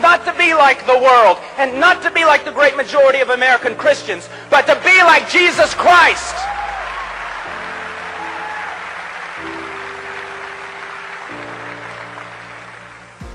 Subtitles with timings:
[0.00, 3.30] Not to be like the world and not to be like the great majority of
[3.30, 6.34] American Christians, but to be like Jesus Christ.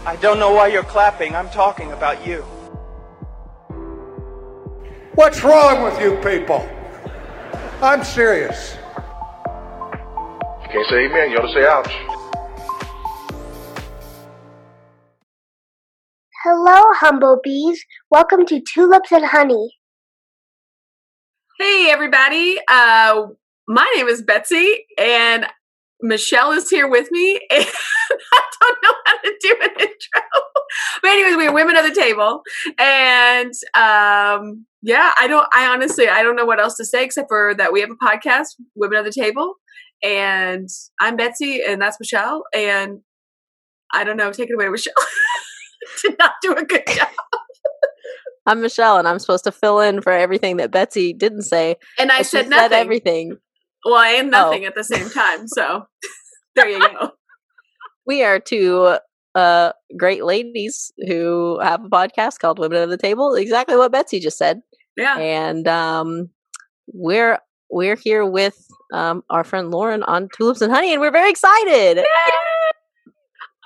[0.05, 1.35] I don't know why you're clapping.
[1.35, 2.41] I'm talking about you.
[5.13, 6.67] What's wrong with you people?
[7.81, 8.75] I'm serious.
[10.63, 12.08] You can't say amen, you ought to say ouch.
[16.45, 17.83] Hello, humblebees.
[18.09, 19.71] Welcome to Tulips and Honey.
[21.59, 22.57] Hey, everybody.
[22.69, 23.23] Uh,
[23.67, 25.47] my name is Betsy, and
[26.01, 27.41] Michelle is here with me.
[27.51, 27.65] And
[28.33, 30.21] I don't know how to do an intro.
[31.01, 32.41] But, anyways, we're women at the table.
[32.77, 37.27] And um, yeah, I don't, I honestly, I don't know what else to say except
[37.27, 39.55] for that we have a podcast, Women at the Table.
[40.01, 40.69] And
[41.01, 42.43] I'm Betsy, and that's Michelle.
[42.53, 43.01] And
[43.93, 44.93] I don't know, take it away, Michelle.
[46.03, 47.07] Did not do a good job.
[48.45, 51.75] I'm Michelle, and I'm supposed to fill in for everything that Betsy didn't say.
[51.99, 53.37] And I but she said everything.
[53.85, 54.67] Well, I am nothing Oh.
[54.67, 55.47] at the same time.
[55.47, 55.85] So
[56.55, 57.11] there you go.
[58.07, 58.97] We are two
[59.35, 63.35] uh, great ladies who have a podcast called Women at the Table.
[63.35, 64.61] Exactly what Betsy just said,
[64.97, 65.17] Yeah.
[65.17, 66.29] and um,
[66.91, 67.37] we're
[67.69, 68.57] we're here with
[68.93, 72.03] um, our friend Lauren on Tulips and Honey, and we're very excited.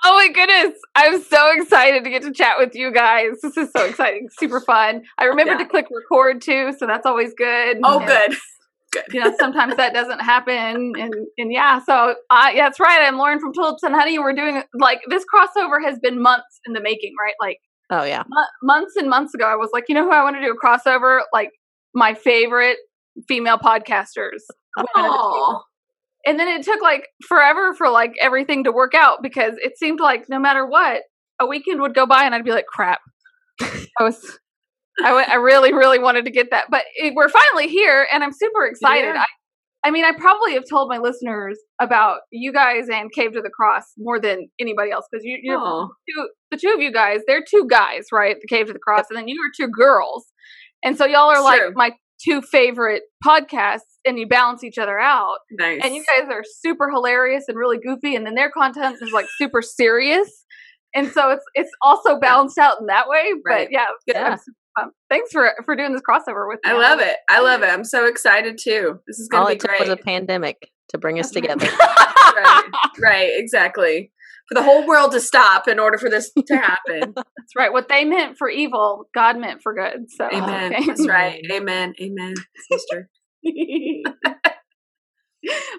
[0.06, 0.78] Oh my goodness.
[0.94, 3.40] I'm so excited to get to chat with you guys.
[3.42, 4.28] This is so exciting.
[4.38, 5.02] Super fun.
[5.18, 5.58] I remember Yeah.
[5.58, 7.78] to click record too, so that's always good.
[7.82, 8.38] Oh, And, good.
[9.10, 10.54] You know, sometimes that doesn't happen.
[10.96, 13.00] And and yeah, so uh, yeah, that's right.
[13.02, 14.20] I'm Lauren from Tulips and Honey.
[14.20, 17.34] We're doing like this crossover has been months in the making, right?
[17.40, 17.58] Like
[17.90, 20.36] Oh yeah, mo- months and months ago, I was like, you know who I want
[20.36, 21.22] to do a crossover?
[21.32, 21.50] Like
[21.92, 22.76] my favorite
[23.26, 24.42] female podcasters.
[24.76, 25.10] Women
[26.26, 30.00] and then it took like forever for like everything to work out because it seemed
[30.00, 31.02] like no matter what
[31.40, 33.00] a weekend would go by and i'd be like crap.
[33.60, 34.38] I was
[35.02, 38.32] I I really really wanted to get that but it, we're finally here and i'm
[38.32, 39.14] super excited.
[39.14, 39.24] Yeah.
[39.84, 43.40] I, I mean i probably have told my listeners about you guys and cave to
[43.40, 45.90] the cross more than anybody else because you, you're oh.
[46.08, 49.04] two, the two of you guys they're two guys right the cave to the cross
[49.10, 50.26] and then you are two girls.
[50.84, 51.72] And so y'all are like true.
[51.74, 51.92] my
[52.22, 55.80] two favorite podcasts and you balance each other out Nice.
[55.84, 59.26] and you guys are super hilarious and really goofy and then their content is like
[59.38, 60.44] super serious
[60.94, 63.68] and so it's it's also balanced out in that way but Right.
[63.70, 64.36] yeah, it's Yeah.
[64.36, 64.96] super pumped.
[65.08, 67.16] thanks for for doing this crossover with me I love it.
[67.28, 67.66] I love it.
[67.68, 68.98] I'm so excited too.
[69.06, 69.80] This is going to be took great.
[69.80, 71.66] was a pandemic to bring us together.
[72.36, 72.64] right,
[73.02, 74.10] right, exactly.
[74.48, 77.14] For the whole world to stop in order for this to happen.
[77.16, 80.74] that's right what they meant for evil god meant for good so Amen.
[80.74, 80.84] okay.
[80.86, 81.40] That's right.
[81.50, 81.94] Amen.
[82.00, 82.34] Amen,
[82.70, 83.08] sister.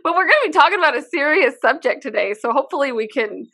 [0.04, 3.46] but we're going to be talking about a serious subject today so hopefully we can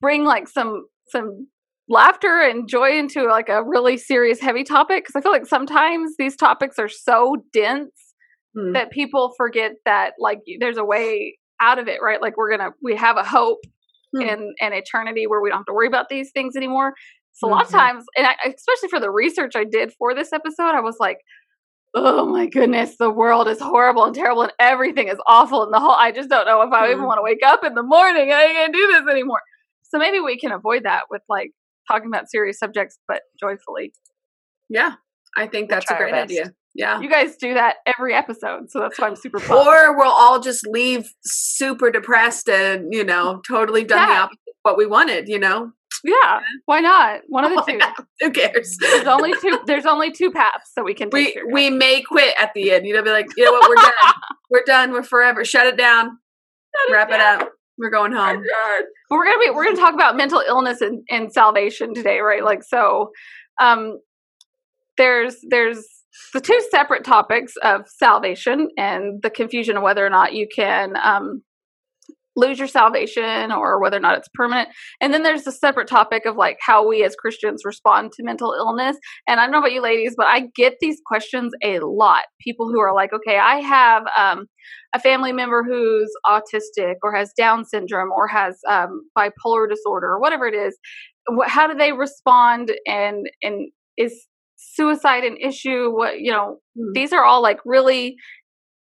[0.00, 1.46] bring like some some
[1.88, 6.12] laughter and joy into like a really serious heavy topic because i feel like sometimes
[6.18, 7.90] these topics are so dense
[8.56, 8.70] Hmm.
[8.72, 12.70] that people forget that like there's a way out of it right like we're gonna
[12.84, 13.58] we have a hope
[14.14, 14.22] Hmm.
[14.22, 16.94] in an eternity where we don't have to worry about these things anymore
[17.32, 17.78] so a lot of Mhm.
[17.78, 21.18] times and I, especially for the research i did for this episode i was like
[21.94, 25.78] oh my goodness the world is horrible and terrible and everything is awful and the
[25.80, 27.06] whole i just don't know if i even Mhm.
[27.06, 29.40] want to wake up in the morning i can't do this anymore
[29.82, 31.50] so maybe we can avoid that with like
[31.90, 33.92] talking about serious subjects but joyfully
[34.68, 34.94] Yeah,
[35.36, 36.52] I think We'll that's a great idea.
[36.74, 37.00] Yeah.
[37.00, 39.66] you guys do that every episode so that's why i'm super pumped.
[39.66, 44.54] Or we'll all just leave super depressed and, you know, totally done the opposite of
[44.62, 45.70] what we wanted, you know?
[46.04, 48.76] Yeah why not one of the two Who cares?
[48.80, 52.52] there's only two there's only two paths that we can we we may quit at
[52.54, 52.86] the end.
[52.86, 53.92] You know, be like, you know what, we're done.
[54.50, 54.92] we're done.
[54.92, 55.44] We're forever.
[55.44, 56.18] Shut it down.
[56.90, 57.50] Wrap it up.
[57.78, 58.42] We're going home.
[59.08, 62.44] But we're gonna be we're gonna talk about mental illness and, and salvation today, right?
[62.44, 63.10] Like so
[63.60, 63.98] um
[64.96, 65.84] there's there's
[66.32, 70.94] the two separate topics of salvation and the confusion of whether or not you can
[71.02, 71.42] um
[72.36, 74.68] lose your salvation or whether or not it's permanent.
[75.00, 78.54] And then there's the separate topic of like how we as Christians respond to mental
[78.56, 78.96] illness.
[79.28, 82.24] And I don't know about you ladies, but I get these questions a lot.
[82.40, 84.46] People who are like, okay, I have um,
[84.94, 90.20] a family member who's autistic or has Down syndrome or has um, bipolar disorder or
[90.20, 90.76] whatever it is.
[91.46, 92.72] How do they respond?
[92.86, 94.26] And and is
[94.56, 95.90] suicide an issue?
[95.90, 96.58] What you know?
[96.94, 98.16] These are all like really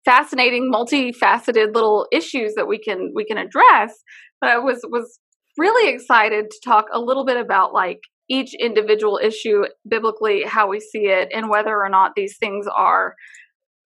[0.05, 3.93] fascinating, multifaceted little issues that we can we can address.
[4.41, 5.19] But I was was
[5.57, 7.99] really excited to talk a little bit about like
[8.29, 13.15] each individual issue biblically, how we see it, and whether or not these things are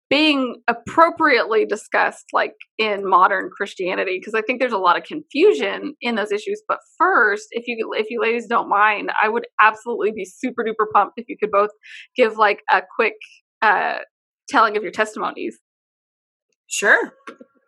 [0.09, 5.95] being appropriately discussed like in modern christianity because i think there's a lot of confusion
[6.01, 10.11] in those issues but first if you if you ladies don't mind i would absolutely
[10.11, 11.71] be super duper pumped if you could both
[12.15, 13.15] give like a quick
[13.63, 13.95] uh
[14.49, 15.57] telling of your testimonies
[16.67, 17.13] Sure.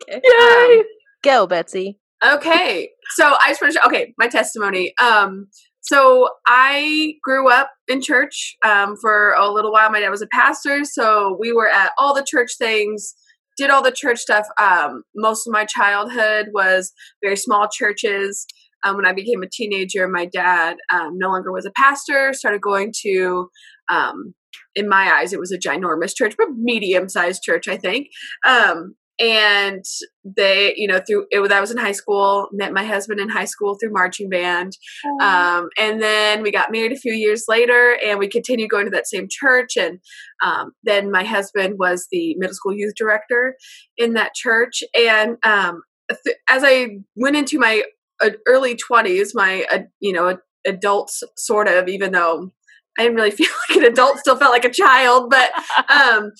[0.07, 0.77] Yay!
[0.80, 0.83] Um,
[1.24, 2.00] Go, Betsy.
[2.24, 2.89] okay.
[3.15, 4.94] So I just want to okay, my testimony.
[5.01, 5.47] Um
[5.86, 9.92] so I grew up in church um, for a little while.
[9.92, 13.13] My dad was a pastor, so we were at all the church things,
[13.56, 14.47] did all the church stuff.
[14.59, 16.92] Um, most of my childhood was
[17.24, 18.47] very small churches.
[18.83, 22.33] Um, when I became a teenager, my dad um, no longer was a pastor.
[22.33, 23.50] Started going to,
[23.88, 24.33] um,
[24.75, 28.07] in my eyes, it was a ginormous church, but medium-sized church, I think.
[28.46, 29.86] Um, and
[30.25, 33.46] they you know through it that was in high school met my husband in high
[33.46, 34.74] school through marching band.
[35.22, 38.92] Um, and then we got married a few years later and we continued going to
[38.92, 40.00] that same church and
[40.44, 43.56] um, then my husband was the middle school youth director
[43.98, 44.84] in that church.
[44.94, 47.84] And um, th- as i went into my
[48.24, 52.52] uh, early 20s my uh, you know adults sort of even though
[52.97, 55.51] i didn't really feel like an adult still felt like a child but
[55.89, 56.31] um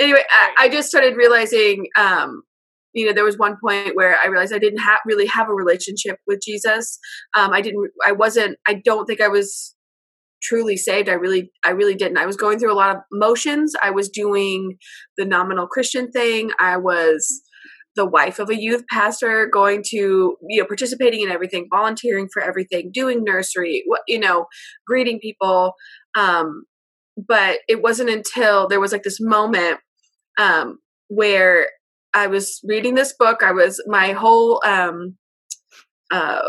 [0.00, 2.42] anyway, I, I, just started realizing, um,
[2.92, 5.54] you know, there was one point where I realized I didn't have really have a
[5.54, 6.98] relationship with Jesus.
[7.36, 9.76] Um, I didn't, I wasn't, I don't think I was
[10.42, 11.08] truly saved.
[11.08, 12.18] I really, I really didn't.
[12.18, 13.74] I was going through a lot of motions.
[13.82, 14.76] I was doing
[15.16, 16.50] the nominal Christian thing.
[16.58, 17.42] I was
[18.00, 22.40] the wife of a youth pastor, going to, you know, participating in everything, volunteering for
[22.40, 24.46] everything, doing nursery, you know,
[24.86, 25.74] greeting people.
[26.16, 26.64] Um,
[27.28, 29.80] but it wasn't until there was like this moment
[30.38, 31.68] um, where
[32.14, 33.42] I was reading this book.
[33.42, 35.18] I was my whole um,
[36.10, 36.40] uh,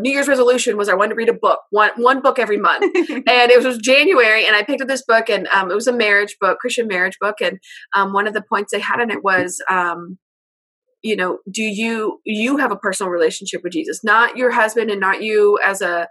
[0.00, 2.82] New Year's resolution was I wanted to read a book, one one book every month,
[3.08, 5.92] and it was January, and I picked up this book, and um, it was a
[5.92, 7.58] marriage book, Christian marriage book, and
[7.94, 10.18] um, one of the points they had in it was, um,
[11.06, 15.00] you know, do you you have a personal relationship with Jesus, not your husband, and
[15.00, 16.08] not you as a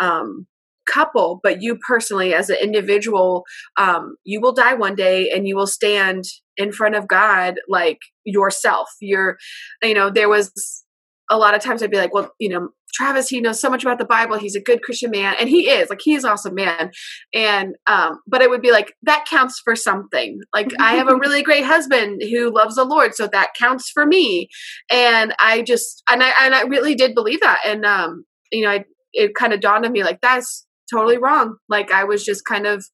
[0.00, 0.46] um,
[0.90, 3.44] couple, but you personally as an individual,
[3.76, 6.24] um, you will die one day and you will stand
[6.56, 8.88] in front of God like yourself.
[9.00, 9.36] You're,
[9.82, 10.84] you know, there was
[11.30, 13.82] a lot of times I'd be like, well, you know, Travis, he knows so much
[13.82, 14.38] about the Bible.
[14.38, 15.34] He's a good Christian man.
[15.38, 16.90] And he is, like, he is awesome man.
[17.34, 20.40] And, um, but it would be like, that counts for something.
[20.54, 23.14] Like, I have a really great husband who loves the Lord.
[23.14, 24.48] So that counts for me.
[24.90, 27.60] And I just, and I, and I really did believe that.
[27.64, 31.56] And, um, you know, I, it kind of dawned on me like, that's totally wrong.
[31.68, 32.84] Like, I was just kind of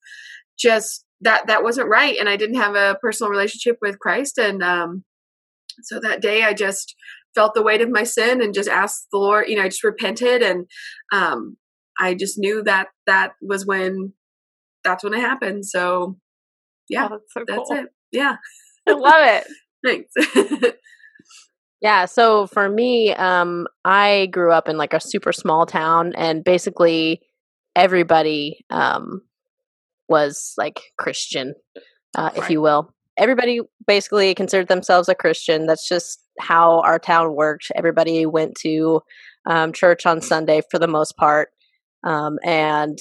[0.59, 2.17] just, that, that wasn't right.
[2.19, 4.39] And I didn't have a personal relationship with Christ.
[4.39, 5.05] And, um,
[5.83, 6.95] so that day I just,
[7.35, 9.85] felt the weight of my sin and just asked the Lord, you know, I just
[9.85, 10.67] repented and
[11.13, 11.57] um
[11.99, 14.13] I just knew that that was when
[14.83, 15.65] that's when it happened.
[15.67, 16.17] So
[16.89, 17.79] yeah, oh, that's, so that's cool.
[17.79, 17.87] it.
[18.13, 18.37] Yeah.
[18.89, 19.47] I love it.
[19.85, 20.77] Thanks.
[21.81, 26.45] yeah, so for me, um I grew up in like a super small town and
[26.45, 27.21] basically
[27.77, 29.23] everybody um
[30.09, 31.55] was like Christian,
[32.17, 32.37] uh, right.
[32.37, 32.94] if you will.
[33.17, 35.67] Everybody basically considered themselves a Christian.
[35.67, 37.71] That's just how our town worked.
[37.77, 39.03] Everybody went to
[39.47, 41.51] um, church on Sunday for the most part.
[42.03, 42.99] Um, and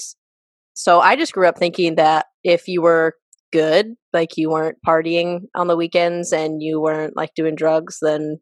[0.74, 3.14] so I just grew up thinking that if you were
[3.52, 8.38] good, like you weren't partying on the weekends and you weren't like doing drugs, then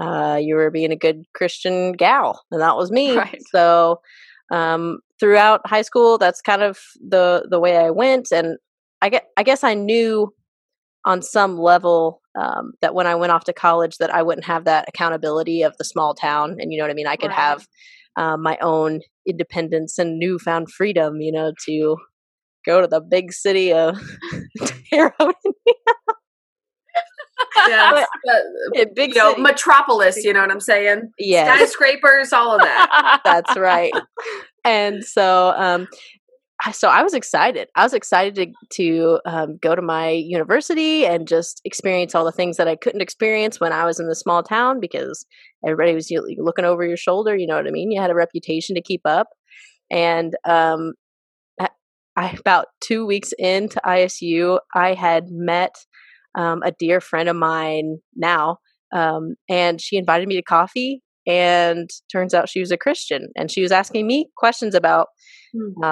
[0.00, 2.42] uh, you were being a good Christian gal.
[2.50, 3.16] And that was me.
[3.16, 3.42] Right.
[3.50, 4.00] So
[4.50, 8.32] um, throughout high school, that's kind of the, the way I went.
[8.32, 8.58] And
[9.00, 10.32] I, get, I guess I knew
[11.08, 14.66] on some level um, that when I went off to college that I wouldn't have
[14.66, 17.06] that accountability of the small town, and you know what I mean.
[17.06, 17.38] I could right.
[17.38, 17.66] have
[18.16, 21.96] um, my own independence and newfound freedom, you know, to
[22.66, 23.98] go to the big city of
[24.92, 25.10] yeah,
[28.74, 29.42] but, big you know, city.
[29.42, 30.22] metropolis.
[30.24, 31.10] You know what I'm saying?
[31.18, 33.20] Yeah, skyscrapers, all of that.
[33.24, 33.92] That's right.
[34.62, 35.88] And so, um,
[36.72, 37.68] so I was excited.
[37.76, 42.32] I was excited to to um, go to my university and just experience all the
[42.32, 45.24] things that I couldn't experience when I was in the small town because
[45.64, 47.36] everybody was looking over your shoulder.
[47.36, 47.90] You know what I mean?
[47.90, 49.28] You had a reputation to keep up,
[49.90, 50.94] and um,
[52.18, 55.76] I about two weeks into ISU, I had met
[56.36, 58.58] um, a dear friend of mine now,
[58.92, 61.02] um, and she invited me to coffee.
[61.26, 65.08] And turns out she was a Christian, and she was asking me questions about
[65.54, 65.84] hmm.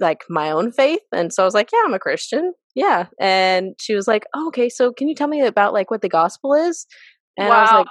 [0.00, 3.74] Like my own faith and so i was like yeah i'm a christian yeah and
[3.80, 6.54] she was like oh, okay so can you tell me about like what the gospel
[6.54, 6.86] is
[7.36, 7.54] and wow.
[7.56, 7.86] i was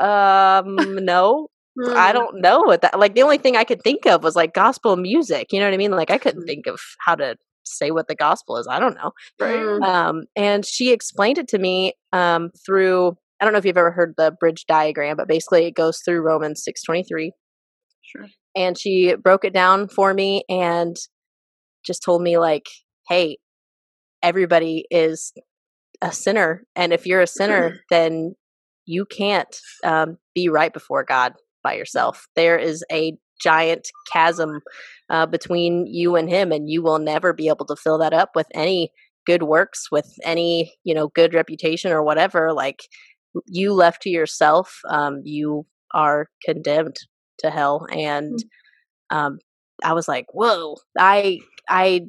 [0.00, 1.48] like um no
[1.96, 2.12] i Hmm.
[2.12, 4.96] don't know what that like the only thing i could think of was like gospel
[4.96, 6.46] music you know what i mean like i couldn't Mhm.
[6.46, 8.66] think of how to say what the gospel is.
[8.68, 9.12] I don't know.
[9.40, 9.80] Right.
[9.88, 13.16] Um, and she explained it to me um, through.
[13.40, 16.22] I don't know if you've ever heard the bridge diagram, but basically it goes through
[16.22, 17.32] Romans six twenty three.
[18.04, 18.26] Sure.
[18.54, 20.96] And she broke it down for me and
[21.84, 22.68] just told me like,
[23.08, 23.38] "Hey,
[24.22, 25.32] everybody is
[26.02, 28.34] a sinner, and if you're a sinner, then
[28.86, 32.26] you can't um, be right before God by yourself.
[32.36, 34.60] There is a giant chasm
[35.10, 38.30] uh, between you and Him, and you will never be able to fill that up
[38.34, 38.90] with any
[39.26, 42.52] good works, with any you know good reputation or whatever.
[42.52, 42.80] Like
[43.46, 46.96] you left to yourself, um, you are condemned
[47.42, 47.86] to hell.
[47.92, 48.38] And
[49.10, 49.38] um,
[49.84, 52.02] I was like, whoa, I I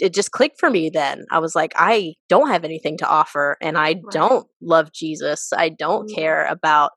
[0.00, 1.24] it just clicked for me then.
[1.30, 5.50] I was like, I don't have anything to offer and I don't love Jesus.
[5.56, 6.14] I don't Mhm.
[6.14, 6.92] care about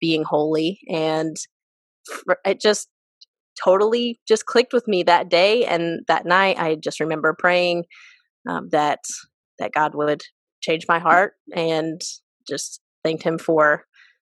[0.00, 0.80] being holy.
[0.88, 1.36] And
[2.06, 2.88] fr- it just
[3.62, 6.58] totally just clicked with me that day and that night.
[6.58, 7.84] I just remember praying
[8.48, 9.00] um, that
[9.58, 10.22] that God would
[10.60, 12.00] change my heart and
[12.48, 13.84] just thanked him for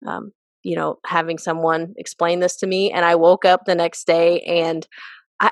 [0.07, 0.31] um,
[0.63, 4.41] you know having someone explain this to me and i woke up the next day
[4.41, 4.87] and
[5.39, 5.51] i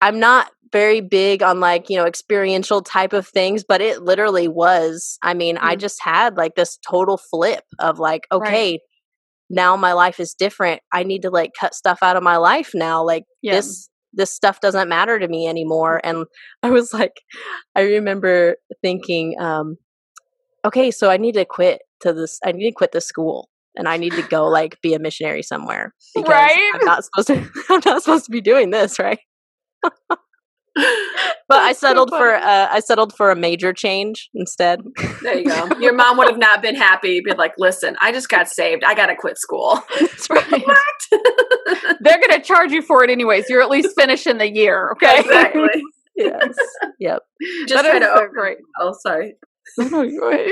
[0.00, 4.48] i'm not very big on like you know experiential type of things but it literally
[4.48, 5.80] was i mean i Mm.
[5.80, 8.40] just had like this total flip of like Right.
[8.42, 8.80] okay
[9.50, 12.72] now my life is different i need to like cut stuff out of my life
[12.74, 13.54] now like Yeah.
[13.56, 16.26] this this stuff doesn't matter to me anymore and
[16.62, 17.20] i was like
[17.74, 19.76] i remember thinking um
[20.64, 23.88] okay so i need to quit to this i need to quit the school and
[23.88, 26.70] i need to go like be a missionary somewhere because Right?
[26.74, 29.18] i'm not supposed to i'm not supposed to be doing this right
[29.82, 29.94] but
[31.50, 34.80] i That's so settled for uh, i settled for a major change instead
[35.22, 35.68] There you go.
[35.80, 37.20] Your mom would have not been happy.
[37.20, 38.84] Be like, listen, I just got saved.
[38.84, 39.80] I gotta quit school.
[40.00, 40.48] that's right
[42.00, 43.48] They're going to charge you for it anyways.
[43.48, 45.20] You're at least finishing the year, okay?
[45.20, 45.82] exactly.
[46.16, 46.54] yes
[47.00, 47.22] yep
[47.66, 48.58] Just That try to great.
[48.80, 49.34] Oh, sorry.
[49.78, 50.48] No, ahead.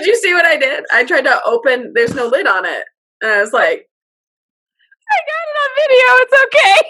[0.00, 0.84] Did you see what I did?
[0.92, 1.92] I tried to open.
[1.94, 2.84] There's no lid on it,
[3.22, 3.86] and I was like,
[5.10, 6.06] I got it on video.
[6.22, 6.88] It's okay.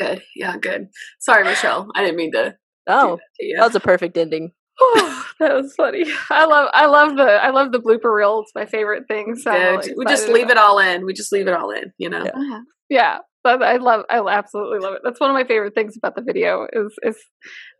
[0.00, 0.88] good, yeah, good.
[1.20, 1.88] Sorry, Michelle.
[1.94, 2.50] I didn't mean to.
[2.50, 2.56] do
[2.88, 3.56] oh that to you.
[3.58, 6.04] that was a perfect ending Oh, that was funny.
[6.30, 8.40] I love I love the I love the blooper reel.
[8.40, 9.36] It's my favorite thing.
[9.36, 11.04] So I'm really we just leave it all in.
[11.04, 11.92] We just leave it all in.
[11.98, 12.24] You know.
[12.24, 12.30] Yeah.
[12.30, 12.60] Uh-huh.
[12.88, 13.18] Yeah.
[13.46, 15.02] But I love, I absolutely love it.
[15.04, 16.66] That's one of my favorite things about the video.
[16.72, 17.16] Is is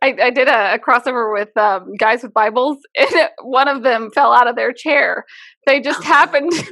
[0.01, 3.83] I, I did a, a crossover with um, guys with Bibles, and it, one of
[3.83, 5.25] them fell out of their chair.
[5.65, 6.03] They just Oh.
[6.03, 6.51] happened.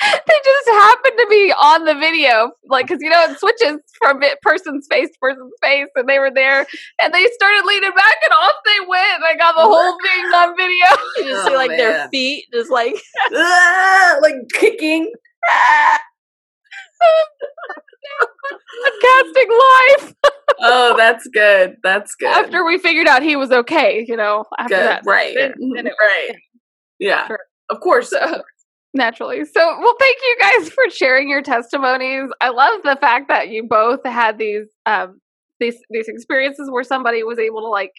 [0.00, 3.38] To be, they just happened to be on the video, like because you know it
[3.40, 6.60] switches from it, person's face to person's face, and they were there,
[7.02, 9.14] and they started leaning back, and off they went.
[9.16, 10.86] And I got the whole thing on video.
[11.16, 12.94] you just Oh, see like their feet just like
[13.34, 15.12] Ah, like kicking.
[19.00, 20.14] Casting life
[20.60, 21.76] Oh, that's good.
[21.84, 22.26] That's good.
[22.30, 24.04] after we figured out he was okay.
[24.08, 24.86] You know, after good.
[24.86, 25.32] that, right.
[25.36, 26.30] then- then it right.
[26.98, 27.28] Yeah.
[27.28, 27.38] Sure.
[27.70, 28.10] Of course.
[28.10, 28.42] So,
[28.92, 29.44] naturally.
[29.44, 32.28] So, well, thank you guys for sharing your testimonies.
[32.40, 35.20] I love the fact that you both had these um
[35.60, 37.92] these these experiences where somebody was able to like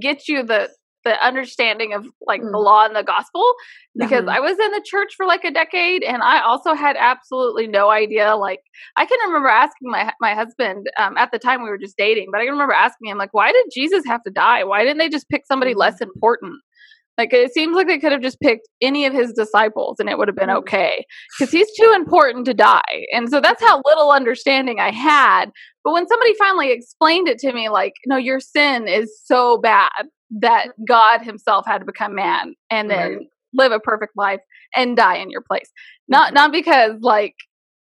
[0.00, 0.68] get you the
[1.04, 2.64] the understanding of like the Mm.
[2.64, 3.54] law and the gospel
[3.96, 4.30] because Mhm.
[4.30, 7.90] I was in the church for like a decade and I also had absolutely no
[7.90, 8.60] idea like
[8.96, 12.28] I can remember asking my my husband um, at the time we were just dating
[12.30, 14.98] but I can remember asking him like why did Jesus have to die why didn't
[14.98, 16.54] they just pick somebody less important
[17.18, 20.16] like it seems like they could have just picked any of his disciples and it
[20.16, 20.56] would have been Mhm.
[20.58, 21.04] okay
[21.38, 23.04] because he's too important to die.
[23.12, 25.50] And so that's how little understanding I had.
[25.84, 30.06] But when somebody finally explained it to me, like, no, your sin is so bad
[30.40, 33.26] that God himself had to become man and then Right.
[33.52, 34.40] live a perfect life
[34.74, 35.70] and die in your place.
[36.08, 37.34] Not not because like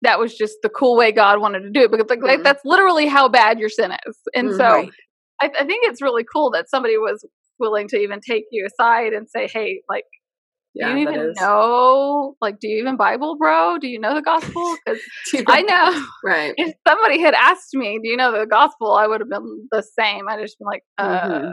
[0.03, 2.45] that was just the cool way God wanted to do it, because like, like Mhm.
[2.45, 4.19] that's literally how bad your sin is.
[4.35, 4.91] And Mm, so right.
[5.41, 7.25] I, I think it's really cool that somebody was
[7.59, 10.05] willing to even take you aside and say, "Hey, like,
[10.75, 12.35] yeah, do you even is- know?
[12.41, 13.79] Like, do you even Bible, bro?
[13.79, 15.01] Do you know the gospel?" Because
[15.49, 16.55] I know Right.
[16.57, 19.83] if somebody had asked me, "Do you know the gospel?" I would have been the
[19.83, 20.29] same.
[20.29, 21.53] I'd just been like, uh, Mhm.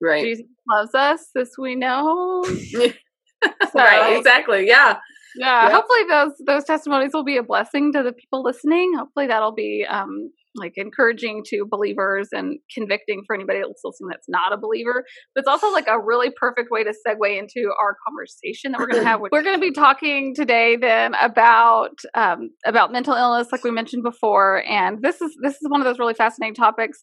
[0.00, 0.24] Right.
[0.24, 2.44] "Jesus loves us, this we know."
[3.74, 4.16] right.
[4.16, 4.66] Exactly.
[4.66, 4.98] Yeah.
[5.36, 5.72] Yeah, Yep.
[5.72, 8.92] hopefully those those testimonies will be a blessing to the people listening.
[8.96, 14.28] Hopefully that'll be um like encouraging to believers and convicting for anybody else listening that's
[14.28, 15.04] not a believer.
[15.34, 18.86] But it's also like a really perfect way to segue into our conversation that we're
[18.86, 19.20] going to have.
[19.32, 24.04] we're going to be talking today then about um about mental illness, like we mentioned
[24.04, 27.02] before, and this is this is one of those really fascinating topics.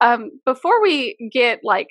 [0.00, 1.88] Um, before we get like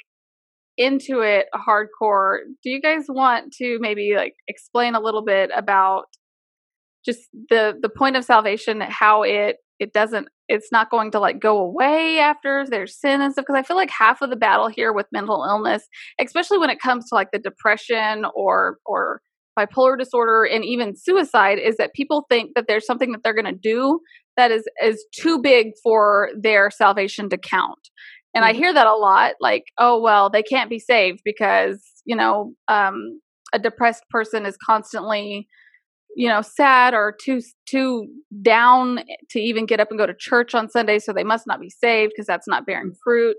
[0.78, 6.06] into it hardcore, do you guys want to maybe like explain a little bit about
[7.06, 11.40] just the the point of salvation, how it it doesn't it's not going to like
[11.40, 13.46] go away after there's sin and stuff?
[13.46, 15.84] Because i feel like half of the battle here with mental illness
[16.20, 19.22] especially when it comes to like the depression or or
[19.58, 23.46] bipolar disorder and even suicide is that people think that there's something that they're going
[23.46, 24.00] to do
[24.38, 27.90] that is is too big for their salvation to count
[28.36, 28.56] and mm-hmm.
[28.56, 32.54] i hear that a lot like oh well they can't be saved because you know
[32.68, 33.20] um,
[33.54, 35.48] a depressed person is constantly
[36.16, 38.08] you know sad or too too
[38.42, 39.00] down
[39.30, 41.70] to even get up and go to church on sunday so they must not be
[41.70, 43.36] saved because that's not bearing fruit.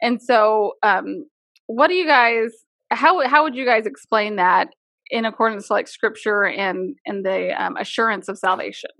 [0.00, 1.26] And so um
[1.66, 2.50] what do you guys
[2.90, 4.68] how how would you guys explain that
[5.10, 8.90] in accordance to like scripture and and the um, assurance of salvation?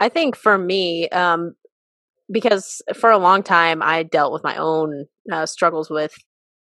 [0.00, 1.54] I think for me um
[2.30, 6.14] because for a long time i dealt with my own uh, struggles with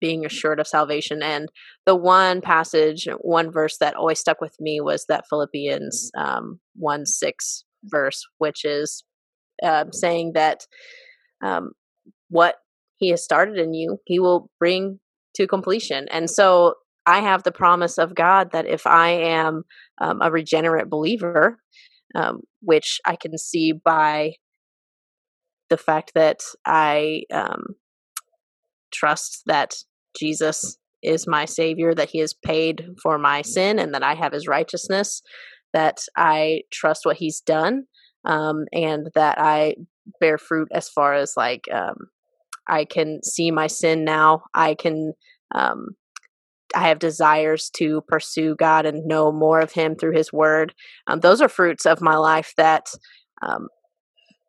[0.01, 1.49] being assured of salvation and
[1.85, 7.05] the one passage one verse that always stuck with me was that philippians um, 1
[7.05, 9.03] 6 verse which is
[9.63, 10.65] uh, saying that
[11.41, 11.71] um,
[12.29, 12.55] what
[12.97, 14.99] he has started in you he will bring
[15.35, 16.07] to completion.
[16.09, 19.63] And so I have the promise of God that if I am
[20.01, 21.59] um, a regenerate believer,
[22.15, 24.33] um, which I can see by
[25.69, 27.75] the fact that I um,
[28.91, 29.75] trust that
[30.17, 34.33] Jesus is my Savior, that He has paid for my sin, and that I have
[34.33, 35.21] His righteousness,
[35.73, 37.83] that I trust what He's done,
[38.25, 39.75] um, and that I
[40.19, 41.95] bear fruit as far as like um,
[42.67, 44.43] I can see my sin now.
[44.53, 45.13] I can
[45.53, 45.89] um,
[46.75, 50.73] I have desires to pursue God and know more of Him through His Word.
[51.07, 52.87] Um, those are fruits of my life that
[53.41, 53.67] um,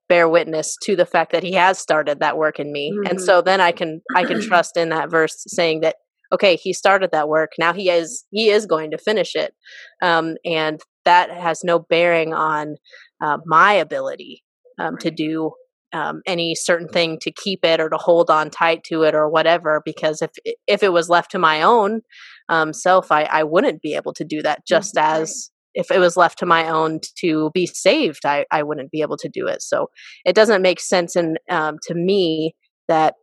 [0.09, 3.07] bear witness to the fact that He has started that work in me, mm-hmm.
[3.11, 5.97] and so then I can I can trust in that verse saying that
[6.33, 7.53] okay, He started that work.
[7.59, 9.55] Now He is He is going to finish it,
[10.03, 12.77] um, and that has no bearing on
[13.23, 14.43] uh, my ability
[14.79, 15.53] um, to do
[15.93, 19.29] um, any certain thing to keep it or to hold on tight to it or
[19.29, 19.83] whatever.
[19.85, 20.31] Because if
[20.67, 22.03] if it was left to my own
[22.49, 24.67] um, self, I, I wouldn't be able to do that.
[24.67, 25.23] Just mm-hmm.
[25.23, 29.03] as if it was left to my own to be saved, I, I wouldn't be
[29.03, 29.63] able to do it.
[29.63, 29.91] So
[30.25, 32.57] it doesn't make sense in, um, to me
[32.89, 33.15] that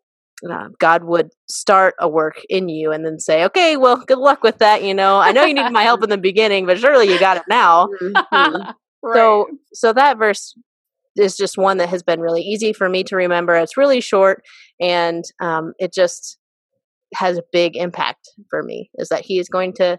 [0.49, 4.43] uh, God would start a work in you and then say, okay, well, good luck
[4.43, 4.83] with that.
[4.83, 7.37] You know, I know you needed my help in the beginning, but surely you got
[7.37, 7.87] it now.
[8.01, 8.71] Mm-hmm.
[9.03, 9.15] right.
[9.15, 10.53] So, so that verse
[11.15, 13.55] is just one that has been really easy for me to remember.
[13.55, 14.43] It's really short
[14.79, 16.37] and um, it just
[17.15, 19.97] has a big impact for me is that he is going to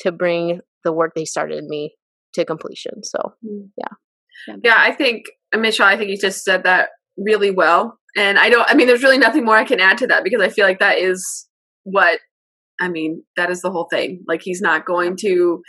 [0.00, 1.94] to bring the work they started in me
[2.36, 3.02] to completion.
[3.02, 3.68] So mm.
[3.76, 4.56] yeah.
[4.62, 7.98] Yeah, I think Michelle, I think you just said that really well.
[8.16, 10.40] And I don't I mean there's really nothing more I can add to that because
[10.40, 11.46] I feel like that is
[11.84, 12.20] what
[12.80, 14.22] I mean, that is the whole thing.
[14.28, 15.62] Like he's not going to,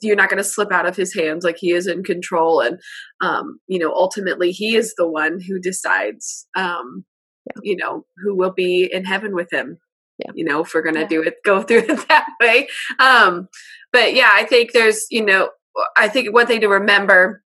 [0.00, 1.44] you're not going to slip out of his hands.
[1.44, 2.78] Like he is in control, and
[3.20, 7.04] um, you know, ultimately, he is the one who decides, um,
[7.46, 7.60] yeah.
[7.62, 9.78] you know, who will be in heaven with him.
[10.18, 10.32] Yeah.
[10.34, 11.08] You know, if we're going to yeah.
[11.08, 12.68] do it, go through it that way.
[12.98, 13.48] Um,
[13.92, 15.50] but yeah, I think there's, you know,
[15.96, 17.42] I think one thing to remember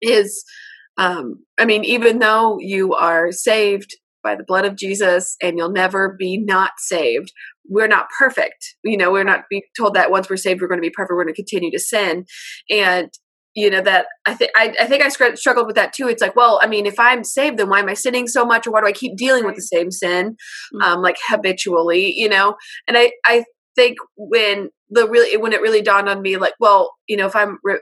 [0.00, 0.44] is,
[0.98, 3.90] um, I mean, even though you are saved
[4.22, 7.32] by the blood of Jesus and you'll never be not saved
[7.68, 8.74] we're not perfect.
[8.82, 11.12] You know, we're not being told that once we're saved, we're going to be perfect.
[11.12, 12.24] We're going to continue to sin.
[12.70, 13.08] And,
[13.54, 16.08] you know, that I think, I, I think I struggled with that too.
[16.08, 18.66] It's like, well, I mean, if I'm saved, then why am I sinning so much?
[18.66, 20.36] Or why do I keep dealing with the same sin,
[20.74, 20.82] mm-hmm.
[20.82, 22.56] um, like habitually, you know?
[22.88, 23.44] And I, I
[23.76, 27.36] think when the really, when it really dawned on me, like, well, you know, if
[27.36, 27.80] I'm re-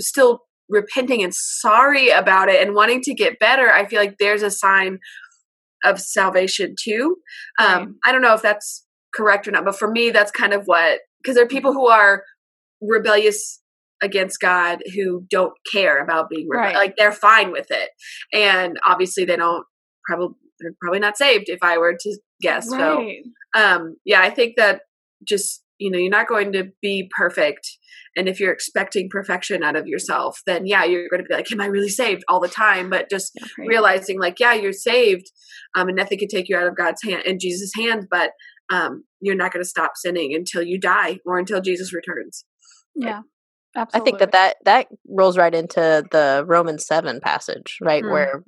[0.00, 4.42] still repenting and sorry about it and wanting to get better, I feel like there's
[4.42, 4.98] a sign
[5.84, 7.16] of salvation too.
[7.58, 7.88] Um, right.
[8.06, 9.64] I don't know if that's correct or not.
[9.64, 12.24] But for me, that's kind of what, because there are people who are
[12.80, 13.60] rebellious
[14.02, 16.74] against God who don't care about being rebellious.
[16.74, 16.86] Right.
[16.86, 17.90] Like they're fine with it.
[18.32, 19.64] And obviously they don't
[20.06, 22.70] probably, they're probably not saved if I were to guess.
[22.70, 23.22] Right.
[23.54, 24.82] So, um, yeah, I think that
[25.24, 27.68] just, you know, you're not going to be perfect.
[28.16, 31.50] And if you're expecting perfection out of yourself, then yeah, you're going to be like,
[31.52, 32.88] am I really saved all the time?
[32.88, 33.68] But just right.
[33.68, 35.30] realizing like, yeah, you're saved.
[35.74, 38.30] Um, and nothing can take you out of God's hand and Jesus' hand, but
[38.70, 42.44] um, you're not going to stop sinning until you die or until Jesus returns.
[42.94, 43.20] Yeah.
[43.76, 44.00] Absolutely.
[44.00, 48.02] I think that, that that rolls right into the Romans 7 passage, right?
[48.02, 48.10] Mm.
[48.10, 48.42] Where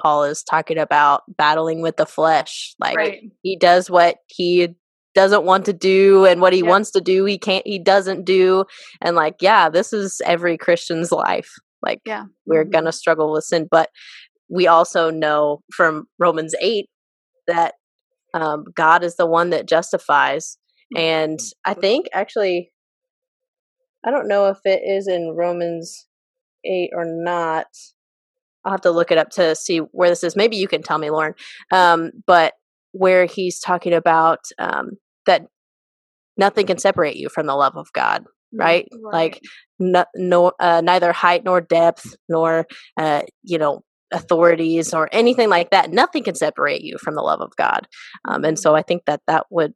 [0.00, 2.74] Paul is talking about battling with the flesh.
[2.78, 3.20] Like right.
[3.42, 4.76] he does what he
[5.14, 6.68] doesn't want to do and what he yeah.
[6.68, 8.64] wants to do he can't he doesn't do
[9.00, 11.50] and like yeah this is every christian's life
[11.82, 12.70] like yeah we're mm-hmm.
[12.70, 13.90] gonna struggle with sin but
[14.48, 16.86] we also know from romans 8
[17.46, 17.74] that
[18.34, 20.56] um, God is the one that justifies.
[20.96, 22.72] And I think actually,
[24.04, 26.06] I don't know if it is in Romans
[26.64, 27.66] 8 or not.
[28.64, 30.36] I'll have to look it up to see where this is.
[30.36, 31.34] Maybe you can tell me, Lauren.
[31.72, 32.54] Um, but
[32.92, 34.90] where he's talking about um,
[35.26, 35.42] that
[36.36, 38.88] nothing can separate you from the love of God, right?
[39.12, 39.40] Like
[39.78, 45.70] no, no uh, neither height nor depth nor uh, you know authorities or anything like
[45.70, 45.90] that.
[45.90, 47.86] Nothing can separate you from the love of God.
[48.26, 49.72] Um, and so I think that that would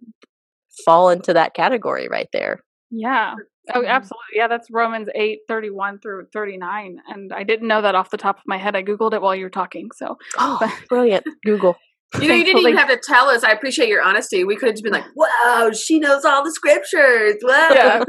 [0.84, 2.60] fall into that category right there.
[2.90, 3.34] Yeah.
[3.74, 4.34] Oh, absolutely.
[4.34, 6.98] Yeah, that's Romans 8, 31 through 39.
[7.08, 8.76] And I didn't know that off the top of my head.
[8.76, 9.88] I Googled it while you were talking.
[9.94, 11.24] So, Oh, brilliant.
[11.44, 11.76] Google.
[12.20, 13.42] You know, you didn't even have to tell us.
[13.42, 14.44] I appreciate your honesty.
[14.44, 18.04] We could have just been like, "Wow, she knows all the scriptures." Yeah,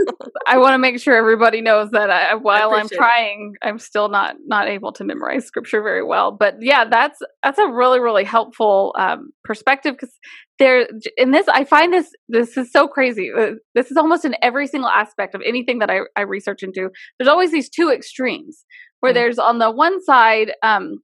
[0.48, 2.98] I want to make sure everybody knows that I, while I'm appreciate it.
[2.98, 6.32] trying, I'm still not not able to memorize scripture very well.
[6.32, 10.14] But yeah, that's that's a really really helpful um, perspective because
[10.60, 10.88] there
[11.18, 13.32] in this I find this this is so crazy.
[13.36, 16.90] Uh, This is almost in every single aspect of anything that I, I research into.
[17.18, 18.66] There's always these two extremes
[19.00, 19.16] where Mhm.
[19.16, 21.00] there's on the one side, um,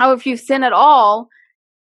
[0.00, 1.28] oh, if you sin at all,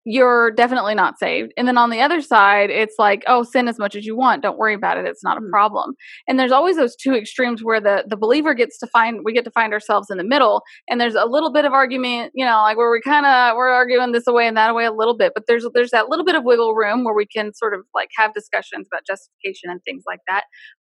[0.04, 1.52] you're definitely not saved.
[1.58, 4.42] And then on the other side, it's like, oh, sin as much as you want.
[4.42, 5.04] Don't worry about it.
[5.04, 5.50] It's not a Mm.
[5.50, 5.94] problem.
[6.26, 9.44] And there's always those two extremes where the the believer gets to find we get
[9.44, 10.62] to find ourselves in the middle.
[10.88, 13.68] And there's a little bit of argument, you know, like where we kind of we're
[13.68, 15.32] arguing this away and that away a little bit.
[15.34, 18.08] But there's there's that little bit of wiggle room where we can sort of like
[18.16, 20.44] have discussions about justification and things like that.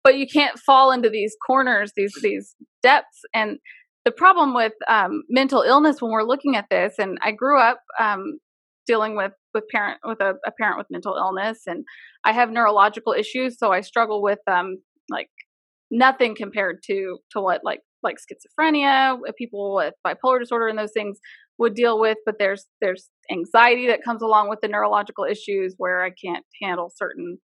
[0.02, 3.20] But you can't fall into these corners, these these depths.
[3.32, 3.58] And
[4.04, 7.80] the problem with um, mental illness when we're looking at this, and I grew up
[7.98, 8.38] um,
[8.86, 11.84] dealing with with parent with a, a parent with mental illness, and
[12.24, 14.78] I have neurological issues, so I struggle with um
[15.10, 15.28] like
[15.90, 20.92] nothing compared to to what like like schizophrenia, uh, people with bipolar disorder, and those
[20.92, 21.18] things
[21.58, 22.18] would deal with.
[22.24, 26.92] But there's there's anxiety that comes along with the neurological issues where I can't handle
[26.94, 27.38] certain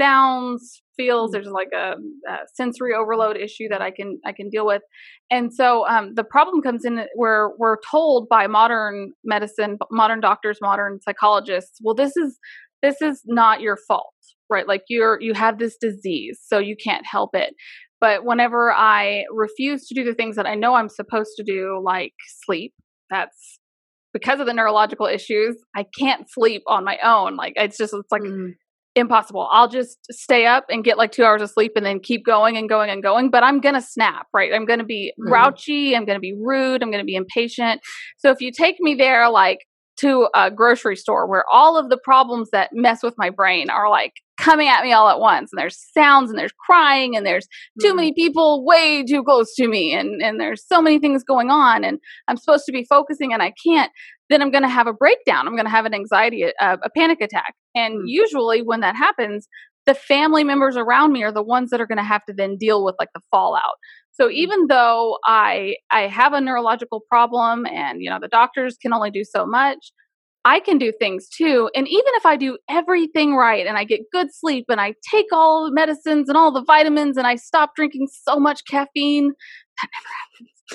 [0.00, 1.94] sounds feels there's like a,
[2.28, 4.82] a sensory overload issue that i can i can deal with.
[5.30, 10.58] And so um, the problem comes in where we're told by modern medicine modern doctors
[10.60, 12.38] modern psychologists well this is
[12.82, 14.14] this is not your fault
[14.50, 14.66] right?
[14.66, 17.54] Like you're you have this disease so you can't help it.
[18.00, 21.80] But whenever i refuse to do the things that i know i'm supposed to do
[21.84, 22.72] like sleep
[23.10, 23.58] that's
[24.12, 27.36] because of the neurological issues i can't sleep on my own.
[27.36, 28.52] Like it's just it's like Mm.
[29.00, 29.48] Impossible.
[29.50, 32.56] I'll just stay up and get like two hours of sleep and then keep going
[32.56, 33.30] and going and going.
[33.30, 34.52] But I'm going to snap, right?
[34.54, 35.28] I'm going to be Mhm.
[35.28, 35.96] grouchy.
[35.96, 36.82] I'm going to be rude.
[36.82, 37.80] I'm going to be impatient.
[38.18, 39.66] So if you take me there, like
[40.00, 43.88] to a grocery store where all of the problems that mess with my brain are
[43.90, 47.46] like coming at me all at once and there's sounds and there's crying and there's
[47.80, 47.96] too Mhm.
[47.96, 51.84] many people way too close to me and and there's so many things going on
[51.84, 53.90] and I'm supposed to be focusing and I can't
[54.30, 55.48] then I'm going to have a breakdown.
[55.48, 57.52] I'm going to have an anxiety, a, a panic attack.
[57.74, 58.02] And Mm.
[58.06, 59.48] usually when that happens,
[59.90, 62.56] the family members around me are the ones that are going to have to then
[62.56, 63.74] deal with like the fallout.
[64.12, 64.36] So mm-hmm.
[64.36, 69.10] even though I I have a neurological problem and you know the doctors can only
[69.10, 69.90] do so much,
[70.44, 71.70] I can do things too.
[71.74, 75.26] And even if I do everything right and I get good sleep and I take
[75.32, 79.32] all the medicines and all the vitamins and I stop drinking so much caffeine,
[79.82, 79.88] that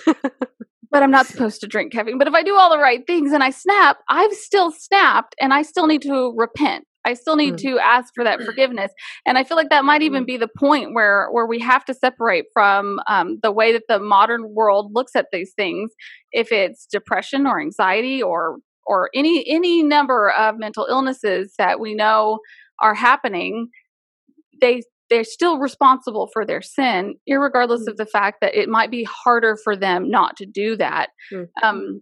[0.05, 0.49] never happens.
[0.91, 2.17] but I'm not supposed to drink caffeine.
[2.17, 5.53] But if I do all the right things and I snap, I've still snapped and
[5.53, 6.83] I still need to repent.
[7.05, 7.61] I still need Mm.
[7.61, 8.91] to ask for that forgiveness.
[9.25, 10.27] And I feel like that might even Mm.
[10.27, 13.99] be the point where where we have to separate from um, the way that the
[13.99, 15.91] modern world looks at these things.
[16.31, 21.93] If it's depression or anxiety or or any any number of mental illnesses that we
[21.95, 22.39] know
[22.81, 23.69] are happening,
[24.61, 29.03] they they're still responsible for their sin, irregardless of the fact that it might be
[29.03, 31.09] harder for them not to do that.
[31.31, 31.47] Mm.
[31.61, 32.01] Um,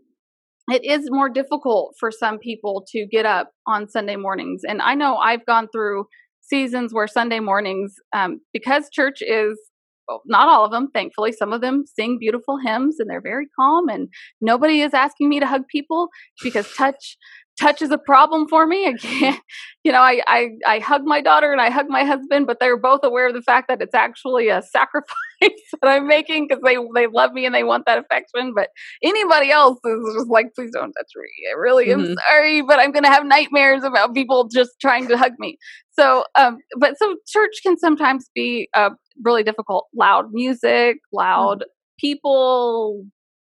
[0.72, 4.96] it is more difficult for some people to get up on Sunday mornings, and I
[4.96, 6.06] know I've gone through
[6.42, 9.60] seasons where Sunday mornings, um, because church is
[10.08, 13.46] well, not all of them, thankfully, some of them sing beautiful hymns and they're very
[13.58, 14.10] calm, and
[14.42, 16.10] nobody is asking me to hug people
[16.44, 17.18] because touch
[17.60, 18.88] touch is a problem for me.
[18.88, 19.42] I can't,
[19.84, 22.78] you know, I, I, I hug my daughter and I hug my husband, but they're
[22.80, 25.08] both aware of the fact that it's actually a sacrifice
[25.42, 28.54] that I'm making because they, they love me and they want that affection.
[28.56, 28.70] But
[29.04, 31.28] anybody else is just like, please don't touch me.
[31.50, 32.16] I really am Mhm.
[32.30, 35.58] sorry, but I'm going to have nightmares about people just trying to hug me.
[36.00, 38.92] So, um, but so church can sometimes be uh,
[39.24, 39.88] really difficult.
[39.96, 41.66] Loud music, loud
[42.00, 43.04] people,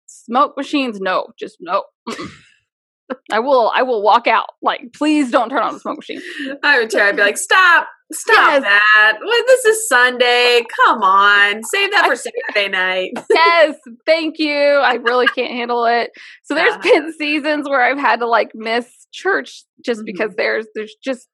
[0.06, 1.00] smoke machines.
[1.00, 1.84] No, just no.
[3.32, 3.72] I will.
[3.76, 4.48] I will walk out.
[4.62, 6.22] Like, please don't turn on the smoke machine.
[6.64, 7.10] I would try.
[7.10, 8.64] I'd be like, stop, stop Yes.
[8.64, 9.18] that.
[9.24, 10.64] Well, this is Sunday.
[10.86, 13.12] Come on, save that for Saturday night.
[13.30, 14.56] yes, thank you.
[14.58, 16.12] I really can't handle it.
[16.44, 16.92] So there's Yeah.
[17.00, 20.06] been seasons where I've had to like miss church just Mhm.
[20.06, 21.28] because there's there's just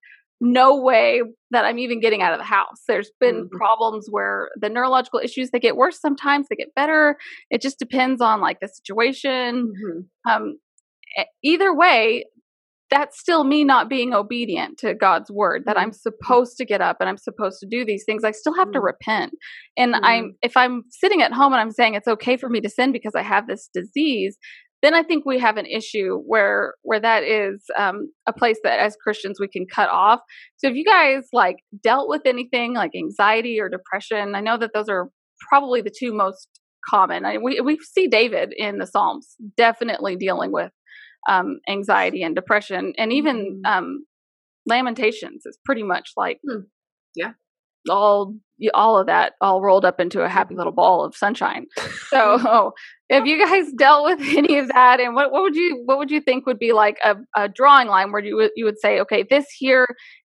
[0.43, 2.81] no way that I'm even getting out of the house.
[2.87, 3.51] There's been Mhm.
[3.51, 7.17] problems where the neurological issues they get worse sometimes, they get better.
[7.51, 9.71] It just depends on like the situation.
[9.71, 10.05] Mhm.
[10.31, 10.57] Um
[11.43, 12.25] either way,
[12.89, 16.97] that's still me not being obedient to God's word that I'm supposed to get up
[16.99, 18.25] and I'm supposed to do these things.
[18.25, 18.83] I still have to Mm.
[18.83, 19.33] repent.
[19.77, 22.69] And I'm if I'm sitting at home and I'm saying it's okay for me to
[22.69, 24.37] sin because I have this disease,
[24.81, 28.79] then I think we have an issue where where that is um, a place that
[28.79, 30.19] as Christians we can cut off.
[30.57, 34.71] So if you guys like dealt with anything like anxiety or depression, I know that
[34.73, 35.07] those are
[35.49, 36.49] probably the two most
[36.89, 37.23] common.
[37.25, 40.71] I, we we see David in the Psalms definitely dealing with
[41.29, 44.05] um, anxiety and depression, and even um,
[44.67, 46.61] Lamentations is pretty much like Hmm.
[47.15, 47.33] Yeah.
[47.89, 48.35] all
[48.75, 51.65] all of that all rolled up into a happy little ball of sunshine.
[52.09, 52.73] So
[53.09, 56.11] if you guys dealt with any of that, and what what would you what would
[56.11, 58.99] you think would be like a, a drawing line where you would you would say,
[59.01, 59.87] okay, this here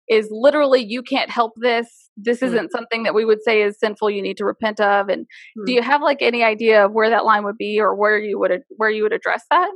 [0.08, 1.88] is literally you can't help this.
[2.16, 2.46] This Hmm.
[2.46, 4.10] isn't something that we would say is sinful.
[4.10, 5.08] You need to repent of.
[5.08, 5.26] And
[5.56, 5.64] Hmm.
[5.66, 8.38] do you have like any idea of where that line would be, or where you
[8.38, 9.70] would where you would address that?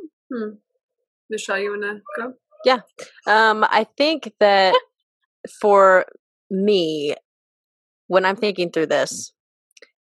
[1.30, 2.32] Michelle, you want to go?
[2.64, 2.80] Yeah.
[3.26, 4.74] Um, I think that
[5.60, 6.06] for
[6.50, 7.14] me,
[8.08, 9.32] when I'm thinking through this,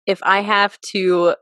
[0.07, 1.35] if I have to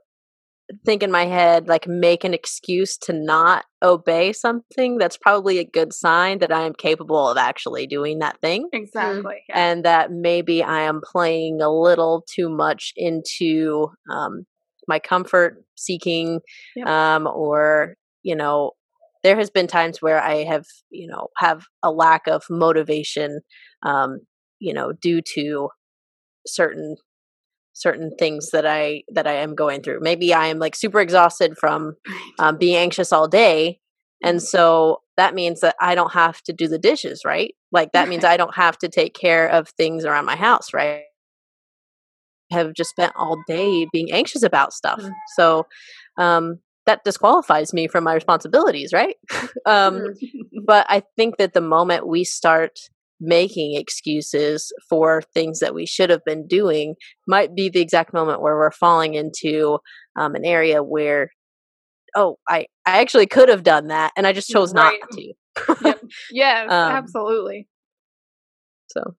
[0.84, 5.64] think in my head, like make an excuse to not obey something, that's probably a
[5.64, 8.68] good sign that I am capable of actually doing that thing.
[8.72, 9.42] Exactly.
[9.48, 9.70] Yeah.
[9.70, 14.44] And that maybe I am playing a little too much into um,
[14.86, 16.40] my comfort seeking,
[16.76, 16.86] Yep.
[16.86, 18.72] um, or, you know,
[19.22, 23.40] there has been times where I have, you know, have a lack of motivation,
[23.84, 24.20] um,
[24.60, 25.68] you know, due to
[26.46, 26.96] certain
[27.74, 30.00] certain things that I that I am going through.
[30.00, 31.94] Maybe I am like super exhausted from
[32.38, 33.78] um, being anxious all day,
[34.22, 37.54] and so that means that I don't have to do the dishes, right?
[37.72, 41.02] Like that means I don't have to take care of things around my house, right?
[42.50, 45.12] Have just spent all day being anxious about stuff, Mm.
[45.36, 45.66] so
[46.18, 49.16] um, that disqualifies me from my responsibilities, right?
[49.66, 50.04] um,
[50.66, 52.78] but I think that the moment we start
[53.20, 56.96] making excuses for things that we should have been doing
[57.28, 59.78] might be the exact moment where we're falling into
[60.16, 61.30] um, an area where
[62.16, 65.00] oh i i actually could have done that and i just chose Right.
[65.00, 65.34] not to
[66.30, 67.68] Yeah, um, absolutely.
[68.88, 69.14] so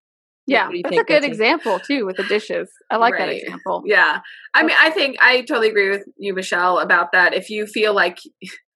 [0.49, 2.69] Yeah, what that's a good example too with the dishes.
[2.89, 3.83] I like that example.
[3.85, 4.19] Yeah.
[4.53, 7.33] I mean, I think I totally agree with you, Michelle, about that.
[7.33, 8.19] If you feel like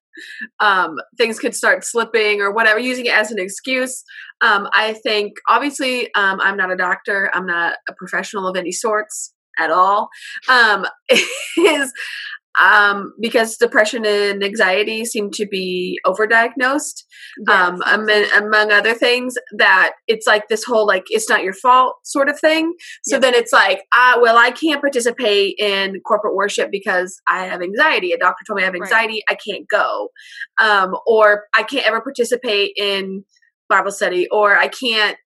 [0.60, 4.04] um, things could start slipping or whatever, using it as an excuse,
[4.40, 8.72] um, I think obviously um, I'm not a doctor, I'm not a professional of any
[8.72, 10.08] sorts at all.
[10.48, 10.86] Um,
[11.58, 11.92] is
[12.60, 17.02] um, because depression and anxiety seem to be overdiagnosed.
[17.48, 21.96] Um, among, among other things that it's like this whole like it's not your fault
[22.04, 22.74] sort of thing.
[23.02, 23.22] So Yep.
[23.22, 28.12] then it's like ah well i can't participate in corporate worship because i have anxiety.
[28.12, 28.82] A doctor told me i have Right.
[28.82, 29.22] anxiety.
[29.28, 30.10] I can't go.
[30.60, 33.24] Um, or i can't ever participate in
[33.68, 35.16] bible study or i can't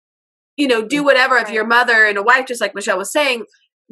[0.56, 3.44] you know do whatever if your mother and a wife just like michelle was saying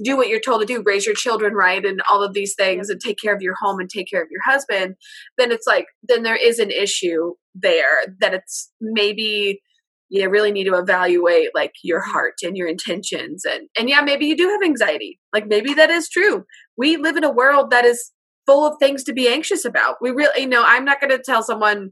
[0.02, 2.90] do what you're told to do raise your children right and all of these things
[2.90, 4.94] and take care of your home and take care of your husband
[5.38, 9.60] then it's like then there is an issue there that it's maybe
[10.08, 14.26] you really need to evaluate like your heart and your intentions and and yeah maybe
[14.26, 15.18] you do have anxiety.
[15.32, 16.44] Like maybe that is true.
[16.76, 18.12] We live in a world that is
[18.46, 19.96] full of things to be anxious about.
[20.00, 21.90] We really you know i'm not going to tell someone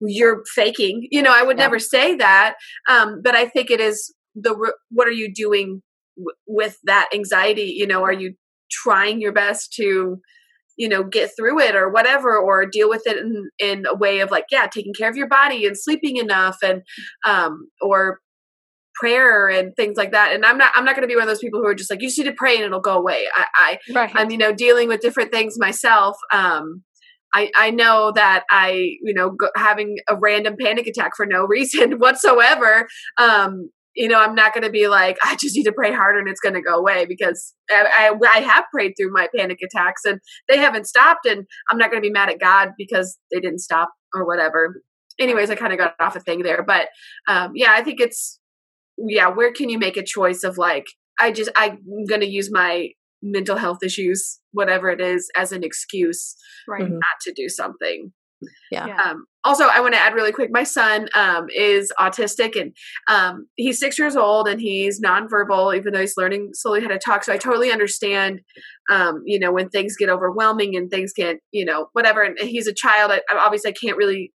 [0.00, 1.64] you're faking you know i would Yeah.
[1.64, 2.56] never say that
[2.90, 5.82] um but i think it is the what are you doing
[6.16, 8.34] w- with that anxiety you know are you
[8.70, 10.18] trying your best to
[10.76, 14.20] you know get through it or whatever or deal with it in, in a way
[14.20, 16.82] of like yeah taking care of your body and sleeping enough and
[17.24, 18.20] um or
[18.94, 20.32] prayer and things like that.
[20.32, 21.90] And i'm not i'm not going to be one of those people who are just
[21.90, 23.26] like you just need to pray and it'll go away.
[23.34, 24.10] I i Right.
[24.14, 26.16] i'm you know dealing with different things myself.
[26.32, 26.82] Um
[27.34, 31.44] I, I know that I, you know, go, having a random panic attack for no
[31.46, 35.72] reason whatsoever, um, you know, I'm not going to be like, I just need to
[35.72, 39.10] pray harder and it's going to go away because I, I, I have prayed through
[39.12, 41.24] my panic attacks and they haven't stopped.
[41.24, 44.82] And I'm not going to be mad at God because they didn't stop or whatever.
[45.18, 46.62] Anyways, I kind of got off a thing there.
[46.62, 46.88] But
[47.26, 48.38] um, yeah, I think it's,
[48.98, 50.84] yeah, where can you make a choice of like,
[51.18, 52.88] I just, I'm going to use my
[53.22, 56.36] mental health issues, whatever it is, as an excuse
[56.68, 56.82] right.
[56.82, 58.12] Not to do something.
[58.70, 58.86] Yeah.
[59.02, 60.50] Um, also, I want to add really quick.
[60.50, 62.72] My son um, is autistic, and
[63.08, 66.98] um, he's six years old, and he's nonverbal, even though he's learning slowly how to
[66.98, 67.24] talk.
[67.24, 68.40] So I totally understand,
[68.90, 72.22] um, you know, when things get overwhelming and things get, you know, whatever.
[72.22, 73.12] And he's a child.
[73.12, 74.32] I, I obviously I can't really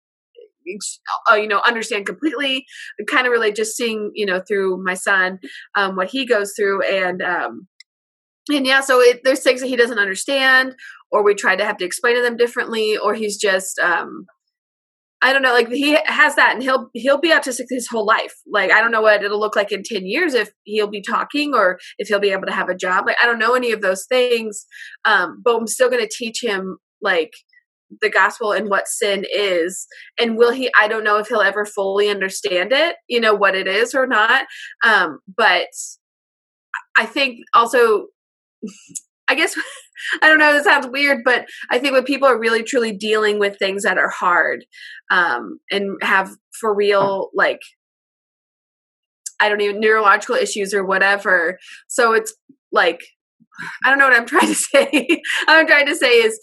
[1.29, 2.65] uh, you know understand completely.
[3.09, 5.39] Kind of relate just seeing you know through my son
[5.75, 7.67] um, what he goes through and um,
[8.49, 10.75] and yeah, so it, there's things that he doesn't understand,
[11.11, 14.25] or we try to have to explain to them differently, or he's just um,
[15.21, 18.33] I don't know, like he has that, and he'll he'll be autistic his whole life.
[18.51, 21.53] Like I don't know what it'll look like in ten years if he'll be talking
[21.53, 23.05] or if he'll be able to have a job.
[23.05, 24.65] Like I don't know any of those things,
[25.05, 27.31] um, but I'm still going to teach him like
[28.01, 29.85] the gospel and what sin is
[30.17, 33.53] and will he i don't know if he'll ever fully understand it you know what
[33.53, 34.45] it is or not
[34.85, 35.67] um but
[36.95, 38.05] i think also
[39.27, 39.55] I guess
[40.21, 40.53] I don't know.
[40.53, 43.97] This sounds weird, but I think when people are really truly dealing with things that
[43.97, 44.65] are hard
[45.11, 47.59] um, and have for real, like
[49.39, 51.57] I don't even neurological issues or whatever.
[51.87, 52.33] So it's
[52.71, 53.01] like
[53.85, 55.07] I don't know what I'm trying to say.
[55.47, 56.39] I'm trying to say is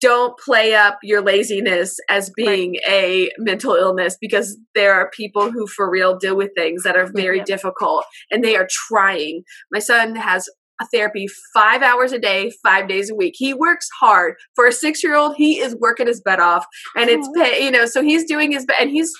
[0.00, 2.92] don't play up your laziness as being right.
[2.92, 7.10] a mental illness because there are people who for real deal with things that are
[7.14, 7.44] very yeah.
[7.44, 9.42] difficult and they are trying.
[9.72, 10.48] My son has
[10.92, 13.34] therapy five hours a day, five days a week.
[13.36, 15.36] He works hard for a six year old.
[15.36, 17.86] He is working his butt off, and it's pay, you know.
[17.86, 19.12] So he's doing his and he's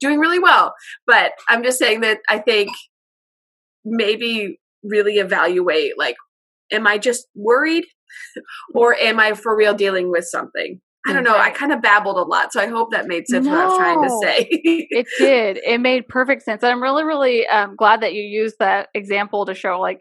[0.00, 0.74] doing really well.
[1.06, 2.70] But I'm just saying that I think
[3.84, 6.16] maybe really evaluate like,
[6.72, 7.84] am I just worried,
[8.74, 10.80] or am I for real dealing with something?
[11.08, 11.36] I don't know.
[11.36, 13.66] I kind of babbled a lot, so I hope that made sense no, what I
[13.66, 14.48] was trying to say.
[14.90, 15.58] it did.
[15.64, 16.64] It made perfect sense.
[16.64, 20.00] I'm really, really um, glad that you used that example to show like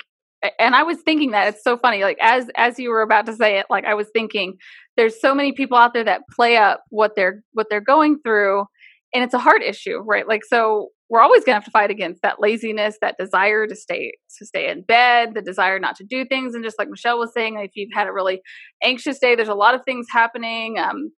[0.60, 2.04] and I was thinking that it's so funny.
[2.04, 4.56] Like as as you were about to say it, like I was thinking,
[4.98, 8.66] there's so many people out there that play up what they're what they're going through,
[9.14, 10.28] and it's a hard issue, right?
[10.28, 14.14] Like so, we're always gonna have to fight against that laziness, that desire to stay
[14.40, 17.34] to stay in bed, the desire not to do things, and just like Michelle was
[17.34, 18.42] saying, if you've had a really
[18.84, 20.78] anxious day, there's a lot of things happening.
[20.80, 21.12] Um,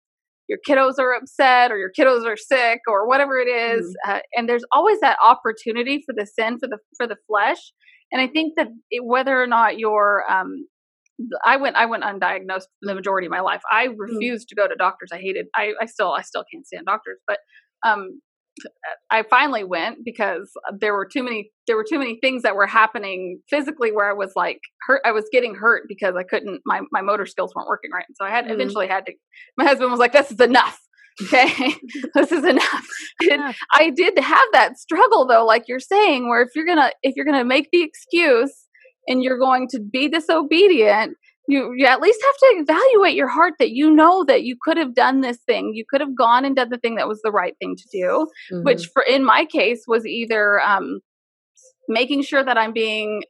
[0.48, 4.16] your kiddos are upset or your kiddos are sick or whatever it is, mm.
[4.16, 7.74] uh, and there's always that opportunity for the sin for the for the flesh
[8.12, 10.68] and I think that it, whether or not you're, um,
[11.44, 13.62] I went, I went undiagnosed the majority of my life.
[13.72, 13.96] I mm.
[13.98, 14.50] refused mm.
[14.50, 15.10] to go to doctors.
[15.12, 17.40] I hated, I, I still, I still can't stand doctors, but,
[17.86, 18.22] um,
[19.12, 22.66] I finally went because there were too many there were too many things that were
[22.66, 26.82] happening physically where I was like hurt I was getting hurt because I couldn't my
[26.92, 28.06] my motor skills weren't working right.
[28.16, 28.52] So I had mm.
[28.52, 29.14] eventually had to
[29.58, 30.80] my husband was like this is enough
[31.22, 31.76] okay?
[32.14, 32.88] This is enough.
[33.32, 37.16] And i did have that struggle though like you're saying where if you're gonna if
[37.16, 38.54] you're gonna make the excuse
[39.08, 41.18] and you're going to be disobedient
[41.50, 44.76] you, you at least have to evaluate your heart that you know that you could
[44.76, 45.72] have done this thing.
[45.74, 48.28] You could have gone and done the thing that was the right thing to do
[48.52, 48.64] mm-hmm.
[48.64, 51.00] which for in my case was either um,
[51.88, 53.24] making sure that i'm being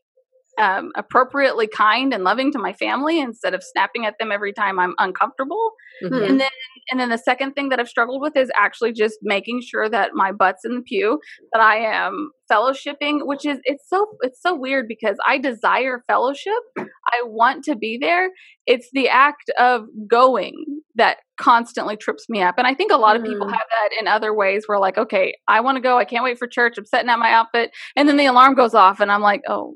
[0.57, 4.79] um, appropriately kind and loving to my family instead of snapping at them every time
[4.79, 5.71] I'm uncomfortable.
[6.03, 6.23] Mm-hmm.
[6.23, 6.49] And then
[6.89, 10.11] and then the second thing that I've struggled with is actually just making sure that
[10.13, 11.19] my butt's in the pew,
[11.53, 16.53] that I am fellowshipping, which is it's so it's so weird because I desire fellowship.
[16.77, 18.29] I want to be there.
[18.65, 22.55] It's the act of going that constantly trips me up.
[22.57, 23.53] And I think a lot of people mm-hmm.
[23.53, 26.39] have that in other ways where like, okay, I want to go, I can't wait
[26.39, 29.21] for church, I'm setting out my outfit, and then the alarm goes off and I'm
[29.21, 29.75] like, oh,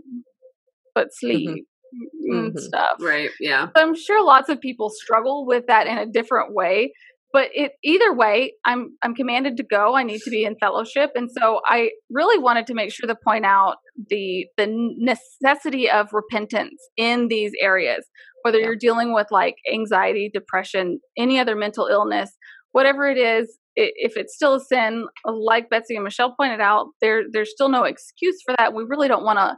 [0.93, 1.27] but mm-hmm.
[1.27, 2.33] sleep mm-hmm.
[2.33, 2.57] and mm-hmm.
[2.57, 2.97] stuff.
[2.99, 3.29] Right.
[3.39, 3.67] Yeah.
[3.75, 6.93] So I'm sure lots of people struggle with that in a different way.
[7.33, 9.95] But it either way, I'm I'm commanded to go.
[9.95, 13.15] I need to be in fellowship, and so I really wanted to make sure to
[13.25, 13.77] point out
[14.09, 18.05] the the necessity of repentance in these areas.
[18.41, 18.65] Whether yeah.
[18.65, 22.35] you're dealing with like anxiety, depression, any other mental illness,
[22.73, 27.23] whatever it is, if it's still a sin, like Betsy and Michelle pointed out, there
[27.31, 28.73] there's still no excuse for that.
[28.73, 29.55] We really don't want to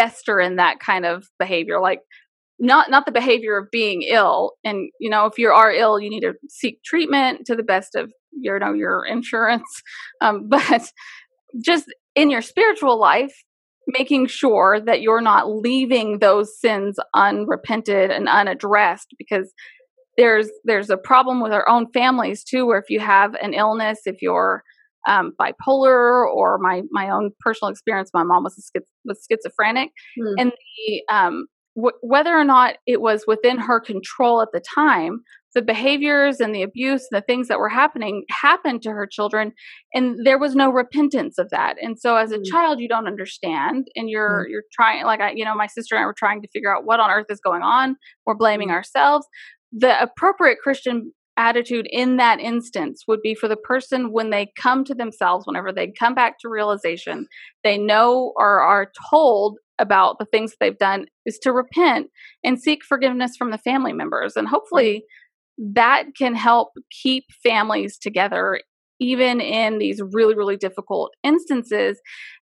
[0.00, 2.00] fester in that kind of behavior like
[2.58, 4.52] not not the behavior of being ill.
[4.64, 7.94] And you know if you are ill you need to seek treatment to the best
[7.94, 9.82] of your you know your insurance.
[10.22, 10.82] Um, but
[11.64, 13.34] just in your spiritual life
[13.86, 19.52] making sure that you're not leaving those sins unrepented and unaddressed because
[20.18, 24.00] there's there's a problem with our own families too where if you have an illness
[24.04, 24.62] if you're
[25.08, 28.10] um, bipolar or my my own personal experience.
[28.12, 30.34] My mom was schiz- was schizophrenic, mm.
[30.38, 35.22] and the um, w- whether or not it was within her control at the time,
[35.54, 39.52] the behaviors and the abuse and the things that were happening happened to her children,
[39.94, 41.76] and there was no repentance of that.
[41.80, 42.44] And so, as a mm.
[42.50, 44.50] child, you don't understand, and you're mm.
[44.50, 46.84] you're trying like I, you know, my sister and I were trying to figure out
[46.84, 47.96] what on earth is going on.
[48.26, 48.74] We're blaming hmm.
[48.74, 49.26] ourselves.
[49.72, 54.84] The appropriate Christian attitude in that instance would be for the person when they come
[54.84, 57.26] to themselves, whenever they come back to realization,
[57.64, 62.08] they know or are told about the things they've done, is to repent
[62.44, 64.36] and seek forgiveness from the family members.
[64.36, 65.04] And hopefully
[65.58, 68.60] that can help keep families together
[69.00, 71.98] even in these really, really difficult instances.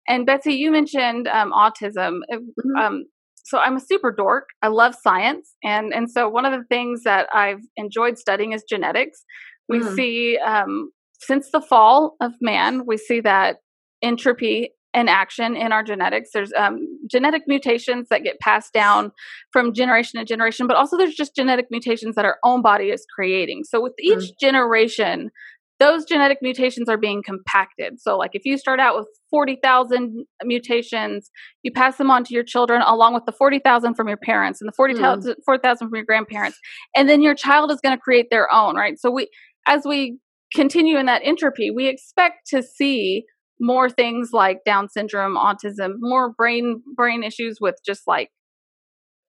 [0.08, 2.18] And Betsy, you mentioned um, autism.
[2.32, 2.76] Mm-hmm.
[2.76, 3.04] Um,
[3.48, 4.48] so I'm a super dork.
[4.62, 8.62] I love science, and and so one of the things that I've enjoyed studying is
[8.68, 9.24] genetics.
[9.68, 9.94] We Mm.
[9.94, 10.90] see um,
[11.20, 13.56] since the fall of man, we see that
[14.02, 16.30] entropy in action in our genetics.
[16.32, 16.78] There's um,
[17.10, 19.12] genetic mutations that get passed down
[19.52, 23.04] from generation to generation, but also there's just genetic mutations that our own body is
[23.14, 23.64] creating.
[23.64, 25.30] So with each generation,
[25.78, 28.00] those genetic mutations are being compacted.
[28.00, 31.30] So, like if you start out with 40,000 mutations,
[31.62, 34.68] you pass them on to your children along with the 40,000 from your parents and
[34.68, 35.40] the 40,000 hmm.
[35.44, 36.58] 4,000 from your grandparents.
[36.96, 38.98] And then your child is going to create their own, right?
[38.98, 39.28] So, we,
[39.66, 40.18] as we
[40.54, 43.24] continue in that entropy, we expect to see
[43.60, 48.30] more things like Down syndrome, autism, more brain brain issues with just like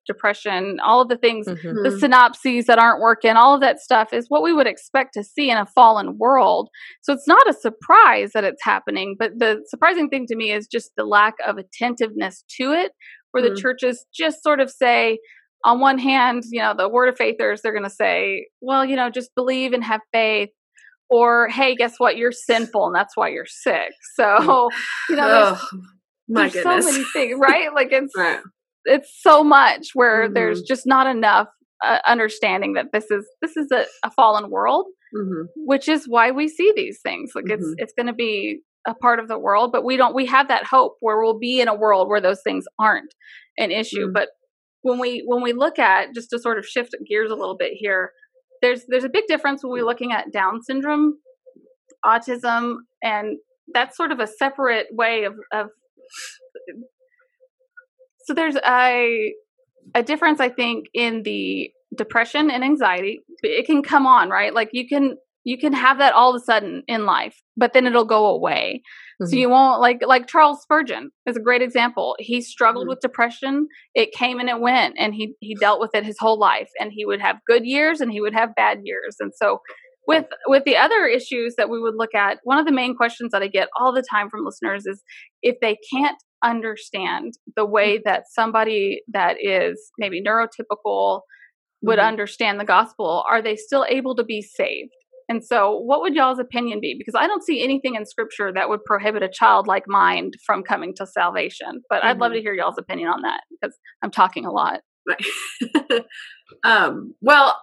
[0.10, 1.84] depression, all of the things Mhm.
[1.84, 5.24] the synapses that aren't working, all of that stuff is what we would expect to
[5.24, 6.70] see in a fallen world.
[7.03, 10.68] So it's not a surprise that it's happening, but the surprising thing to me is
[10.68, 12.91] just the lack of attentiveness to it,
[13.32, 13.49] where Mm.
[13.49, 15.20] the churches just sort of say,
[15.64, 18.95] on one hand, you know, the word of faithers, they're going to say, well, you
[18.95, 20.49] know, just believe and have faith.
[21.12, 22.18] Or, hey, guess what?
[22.18, 23.91] You're sinful and that's why you're sick.
[24.16, 24.70] So,
[25.10, 25.80] you know, there's, oh,
[26.28, 27.74] there's so many things, right?
[27.74, 28.39] Like it's, Right.
[28.86, 30.34] It's so much where Mhm.
[30.34, 31.48] there's just not enough
[31.84, 35.46] uh, understanding that this is this is a, a fallen world Mhm.
[35.56, 37.76] which is why we see these things like it's Mhm.
[37.78, 40.66] it's going to be a part of the world but we don't we have that
[40.66, 43.14] hope where we'll be in a world where those things aren't
[43.58, 44.14] an issue Mm.
[44.14, 44.30] but
[44.82, 47.74] when we when we look at just to sort of shift gears a little bit
[47.74, 48.12] here
[48.62, 51.18] there's there's a big difference when we're looking at down syndrome
[52.06, 53.38] autism and
[53.74, 55.68] that's sort of a separate way of of
[58.30, 59.34] so there's a
[59.96, 63.20] a difference i think in the depression and anxiety.
[63.42, 64.54] It can come on right?
[64.54, 67.88] Like you can you can have that all of a sudden in life but then
[67.88, 68.84] it'll go away.
[69.24, 69.40] So Mhm.
[69.40, 72.16] you won't like like charles spurgeon is a great example.
[72.20, 72.90] He struggled Mhm.
[72.92, 73.68] with depression.
[73.96, 76.92] It came and it went and he he dealt with it his whole life and
[76.94, 79.16] he would have good years and he would have bad years.
[79.20, 79.60] And so
[80.08, 83.32] with with the other issues that we would look at one of the main questions
[83.32, 85.04] that i get all the time from listeners is
[85.44, 91.22] if they can't understand the way that somebody that is maybe neurotypical
[91.82, 92.08] would Mhm.
[92.08, 94.92] understand the gospel are they still able to be saved
[95.30, 98.68] and so what would y'all's opinion be because i don't see anything in scripture that
[98.70, 102.36] would prohibit a childlike mind from coming to salvation but i'd love Mhm.
[102.36, 105.26] to hear y'all's opinion on that because i'm talking a lot Right.
[106.64, 107.58] um, well,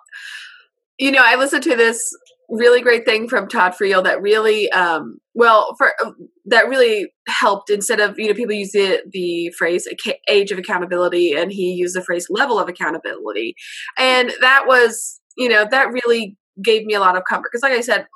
[0.99, 2.11] you know, I listened to this
[2.49, 6.12] really great thing from Todd Friel that really, um, well, for uh,
[6.47, 7.70] that really helped.
[7.70, 9.88] Instead of you know, people use the the phrase
[10.28, 13.55] age of accountability, and he used the phrase level of accountability,
[13.99, 17.78] and that was, you know, that really gave me a lot of comfort because, like
[17.78, 18.07] I said.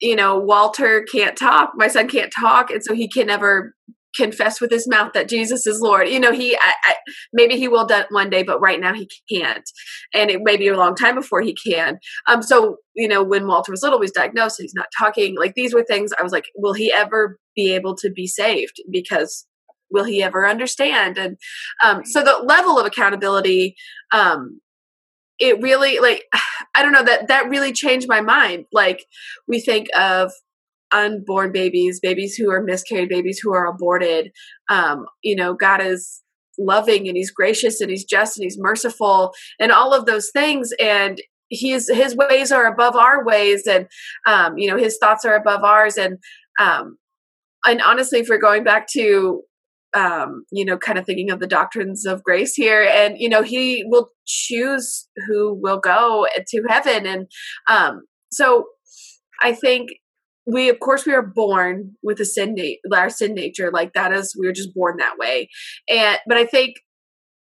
[0.00, 1.72] You know, Walter can't talk.
[1.74, 3.74] My son can't talk, and so he can never
[4.18, 6.08] confess with his mouth that Jesus is Lord.
[6.08, 6.94] You know, he I, I,
[7.32, 9.68] maybe he will one day, but right now he can't,
[10.12, 11.98] and it may be a long time before he can.
[12.26, 15.36] Um, so you know, when Walter was little, he was diagnosed, he's not talking.
[15.36, 18.76] Like these were things I was like, will he ever be able to be saved?
[18.90, 19.46] Because
[19.90, 21.16] will he ever understand?
[21.16, 21.36] And
[21.82, 23.76] um, so the level of accountability,
[24.12, 24.60] um,
[25.38, 26.24] it really like
[26.74, 28.66] I don't know that that really changed my mind.
[28.72, 29.04] Like
[29.46, 30.32] we think of
[30.92, 34.30] unborn babies, babies who are miscarried, babies who are aborted.
[34.68, 36.22] Um, you know, God is
[36.58, 40.70] loving and He's gracious and He's just and He's merciful and all of those things.
[40.80, 41.20] And
[41.50, 43.86] His His ways are above our ways, and
[44.26, 45.96] um, you know His thoughts are above ours.
[45.96, 46.18] And
[46.60, 46.98] um,
[47.64, 49.42] and honestly, if we're going back to
[49.94, 53.42] um, you know, kind of thinking of the doctrines of grace here, and you know,
[53.42, 57.26] He will choose who will go to heaven, and
[57.68, 58.66] um, so
[59.40, 59.90] I think
[60.50, 64.12] we of course we are born with a sin na- our sin nature like that
[64.12, 65.48] is we are just born that way.
[65.88, 66.76] And but i think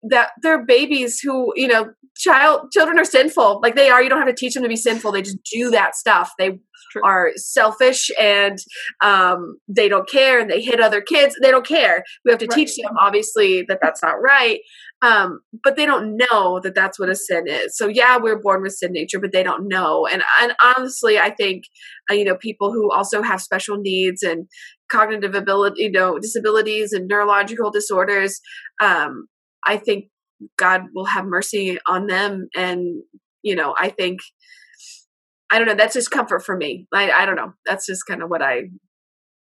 [0.04, 4.18] that they're babies who you know child children are sinful like they are you don't
[4.20, 6.32] have to teach them to be sinful they just do that stuff.
[6.40, 6.60] They
[7.06, 8.58] are selfish and
[9.02, 12.04] um, they don't care and they hit other kids they don't care.
[12.26, 12.56] We have to Right.
[12.56, 14.60] teach them obviously that that's not right
[15.02, 17.76] um, but they don't know that that's what a sin is.
[17.76, 20.08] So yeah we're born with sin nature but they don't know.
[20.08, 21.64] And, and honestly i think
[22.10, 24.48] uh, you know people who also have special needs and
[24.92, 28.40] cognitive ability you know disabilities and neurological disorders
[28.82, 29.28] um,
[29.66, 30.06] i think
[30.58, 32.48] god will have mercy on them.
[32.56, 33.04] And
[33.44, 34.20] you know i think
[35.52, 36.88] i don't know that's just comfort for me.
[36.94, 37.54] I, I don't know.
[37.66, 38.64] That's just kind of what i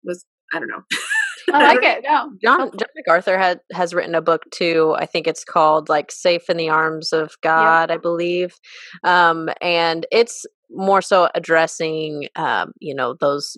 [0.05, 0.24] was
[0.55, 0.82] i don't know
[1.53, 4.94] i like it no John John MacArthur had has written a book too.
[4.99, 8.55] I think it's called like "Safe in the Arms of God," I believe.
[9.05, 13.57] Um, and it's more so addressing, um, you know, those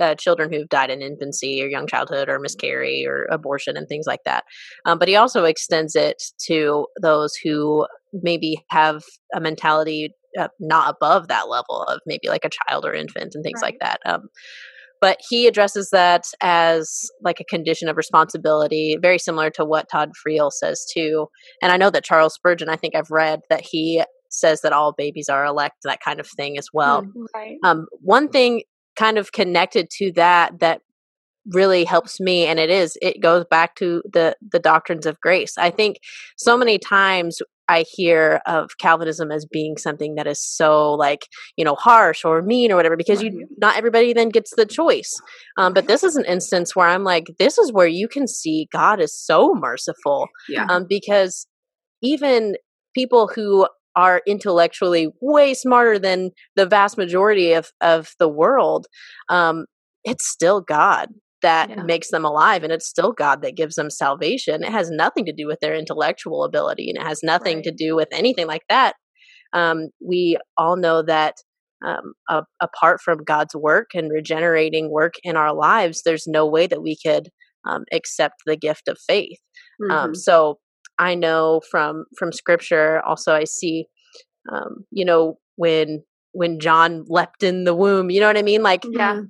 [0.00, 4.06] uh, children who've died in infancy or young childhood or miscarry or abortion and things
[4.06, 4.44] like that.
[4.86, 9.02] Um, but he also extends it to those who maybe have
[9.34, 13.44] a mentality uh, not above that level of maybe like a child or infant and
[13.44, 13.74] things right.
[13.74, 14.00] like that.
[14.06, 14.28] Um,
[15.00, 20.12] but he addresses that as like a condition of responsibility, very similar to what Todd
[20.14, 21.28] Friel says too.
[21.62, 24.92] And I know that Charles Spurgeon, I think I've read that he says that all
[24.92, 27.02] babies are elect, that kind of thing as well.
[27.02, 27.56] Mm, right.
[27.64, 28.62] Um, one thing
[28.96, 30.80] kind of connected to that that
[31.52, 35.58] really helps me and it is it goes back to the the doctrines of grace
[35.58, 35.98] i think
[36.38, 37.38] so many times
[37.68, 42.42] i hear of calvinism as being something that is so like you know harsh or
[42.42, 45.20] mean or whatever because you not everybody then gets the choice.
[45.56, 48.68] Um, but this is an instance where i'm like this is where you can see
[48.72, 50.66] god is so merciful yeah.
[50.68, 51.46] um, because
[52.02, 52.56] even
[52.94, 58.86] people who are intellectually way smarter than the vast majority of of the world
[59.28, 59.66] um
[60.04, 61.08] it's still god
[61.44, 61.82] that yeah.
[61.82, 65.32] makes them alive and it's still god that gives them salvation it has nothing to
[65.32, 67.64] do with their intellectual ability and it has nothing right.
[67.64, 68.94] to do with anything like that
[69.52, 71.34] um we all know that
[71.84, 72.14] um,
[72.62, 76.96] apart from God's work and regenerating work in our lives, there's no way that we
[77.04, 77.28] could
[77.68, 79.38] um, accept the gift of faith.
[79.90, 80.14] Um, mm-hmm.
[80.14, 80.60] So
[80.98, 83.86] I know from from scripture also I see
[84.52, 88.62] um you know when when John leapt in the womb you know what I mean
[88.62, 89.20] like yeah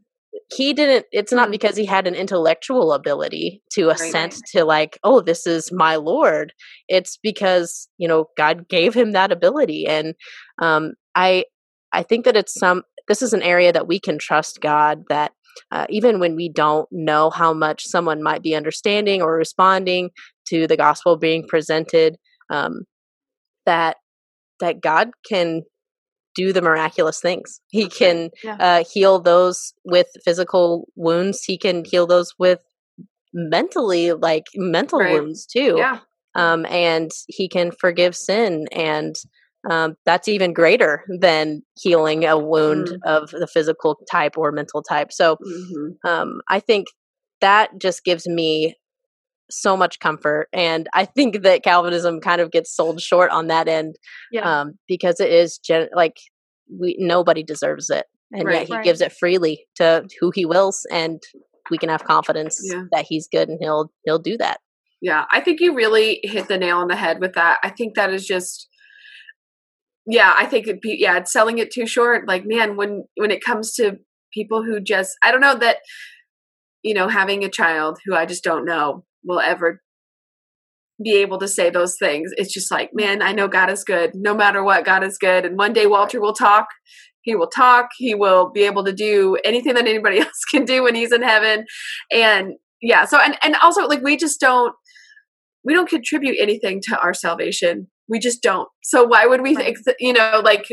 [0.51, 1.53] he didn't it's not mm-hmm.
[1.53, 4.43] because he had an intellectual ability to assent right.
[4.53, 6.53] to like oh this is my lord
[6.89, 10.15] it's because you know god gave him that ability and
[10.61, 11.45] um i
[11.93, 15.33] i think that it's some this is an area that we can trust god that
[15.71, 20.11] uh, even when we don't know how much someone might be understanding or responding
[20.45, 22.17] to the gospel being presented
[22.51, 22.83] um,
[23.65, 23.97] that
[24.61, 25.63] that god can
[26.35, 28.57] do the miraculous things he can yeah.
[28.59, 32.61] uh, heal those with physical wounds he can heal those with
[33.33, 35.13] mentally like mental right.
[35.13, 35.99] wounds too yeah
[36.37, 39.15] um, and he can forgive sin and
[39.71, 42.97] um, that's even greater than healing a wound mm-hmm.
[43.05, 45.13] of the physical type or mental type.
[45.13, 46.07] So mm-hmm.
[46.07, 46.89] um, I think
[47.41, 48.77] that just gives me
[49.61, 50.49] so much comfort.
[50.53, 53.97] And I think that Calvinism kind of gets sold short on that end
[54.33, 54.61] yeah.
[54.61, 56.17] um, because it is gen- like
[56.71, 58.07] we nobody deserves it.
[58.33, 58.85] And right, yet he right.
[58.85, 60.87] gives it freely to who he wills.
[60.91, 61.23] And
[61.71, 62.85] we can have confidence yeah.
[62.93, 64.61] that he's good and he'll he'll do that.
[65.01, 67.59] Yeah, I think you really hit the nail on the head with that.
[67.63, 68.69] I think that is just
[70.07, 72.29] yeah, I think it'd be, yeah, it's selling it too short.
[72.29, 73.99] Like, man, when when it comes to
[74.33, 75.79] people who just I don't know that
[76.83, 79.81] you know having a child who I just don't know will ever
[81.03, 82.31] be able to say those things.
[82.37, 84.13] It's just like, man, I know God is good.
[84.15, 85.45] No matter what, God is good.
[85.45, 86.67] And one day Walter will talk.
[87.23, 87.89] He will talk.
[87.97, 91.23] He will be able to do anything that anybody else can do when he's in
[91.23, 91.65] heaven.
[92.13, 94.75] And yeah, so and and also like we just don't
[95.65, 99.79] we don't contribute anything to our salvation we just don't so why would we think
[99.99, 100.67] you know like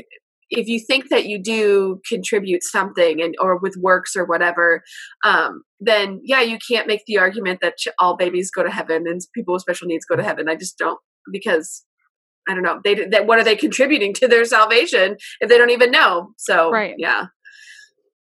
[0.51, 4.83] if you think that you do contribute something and or with works or whatever
[5.25, 9.21] um, then yeah you can't make the argument that all babies go to heaven and
[9.33, 10.49] people with special needs go to heaven.
[10.49, 10.99] I just don't
[11.31, 11.83] because
[12.49, 15.69] i don't know they that what are they contributing to their salvation if they don't
[15.71, 16.29] even know?
[16.37, 16.95] So right.
[16.97, 17.25] yeah.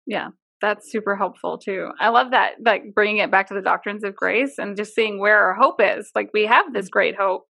[0.05, 0.29] Yeah
[0.63, 1.89] that's super helpful too.
[1.99, 5.19] I love that, like bringing it back to the doctrines of grace and just seeing
[5.19, 6.09] where our hope is.
[6.15, 7.43] Like we have this great hope,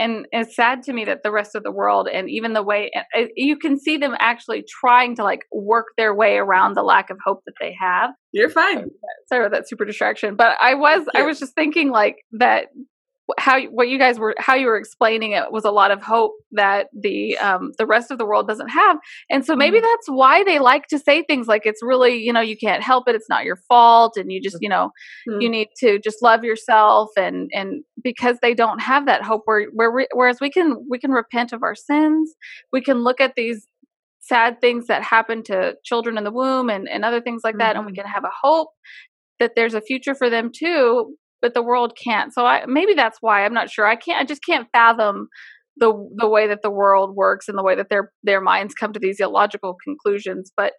[0.00, 2.90] and it's sad to me that the rest of the world and even the way
[2.96, 6.82] uh, uh, you can see them actually trying to like work their way around the
[6.82, 8.10] lack of hope that they have.
[8.32, 8.86] You're fine.
[9.28, 12.66] Sorry about that super distraction but i was i was just thinking like that
[13.38, 16.32] how what you guys were how you were explaining it was a lot of hope
[16.52, 18.98] that the um the rest of the world doesn't have
[19.30, 19.86] and so maybe mm-hmm.
[19.86, 23.08] that's why they like to say things like it's really you know you can't help
[23.08, 24.90] it it's not your fault and you just you know
[25.28, 25.40] mm-hmm.
[25.40, 29.66] you need to just love yourself and and because they don't have that hope where
[29.74, 32.34] where whereas we can we can repent of our sins
[32.72, 33.66] we can look at these
[34.20, 37.70] sad things that happen to children in the womb and, and other things like that
[37.70, 37.78] mm-hmm.
[37.78, 38.02] and we mm-hmm.
[38.02, 38.68] can have a hope
[39.38, 42.32] that there's a future for them too but the world can't.
[42.32, 43.86] So I maybe that's why I'm not sure.
[43.86, 44.20] I can't.
[44.20, 45.28] I just can't fathom
[45.76, 48.92] the the way that the world works and the way that their their minds come
[48.92, 50.52] to these illogical conclusions.
[50.56, 50.74] But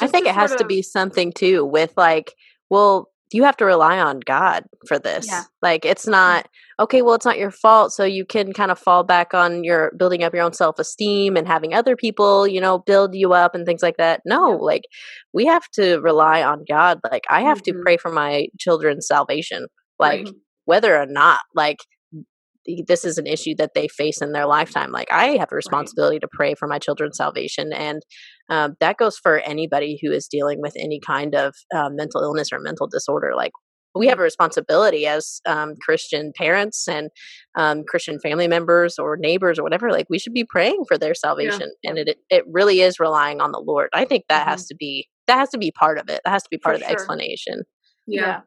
[0.00, 2.32] I think it has of, to be something too with like,
[2.70, 5.26] well, you have to rely on God for this.
[5.28, 5.42] Yeah.
[5.62, 6.48] Like it's not
[6.78, 9.92] okay, well it's not your fault, so you can kind of fall back on your
[9.96, 13.66] building up your own self-esteem and having other people, you know, build you up and
[13.66, 14.20] things like that.
[14.24, 14.56] No, yeah.
[14.56, 14.82] like
[15.32, 17.00] we have to rely on God.
[17.10, 17.78] Like I have mm-hmm.
[17.78, 19.66] to pray for my children's salvation
[19.98, 20.34] like right.
[20.64, 21.78] whether or not like
[22.86, 24.90] this is an issue that they face in their lifetime.
[24.90, 28.02] Like I have a responsibility to pray for my children's salvation, and
[28.50, 32.48] um, that goes for anybody who is dealing with any kind of uh, mental illness
[32.52, 33.32] or mental disorder.
[33.36, 33.52] Like
[33.94, 37.08] we have a responsibility as um, Christian parents and
[37.56, 39.90] um, Christian family members or neighbors or whatever.
[39.90, 41.90] Like we should be praying for their salvation, yeah.
[41.90, 43.88] and it it really is relying on the Lord.
[43.94, 44.50] I think that mm-hmm.
[44.50, 46.20] has to be that has to be part of it.
[46.24, 46.94] That has to be part for of the sure.
[46.94, 47.62] explanation.
[48.06, 48.20] Yeah.
[48.20, 48.40] yeah.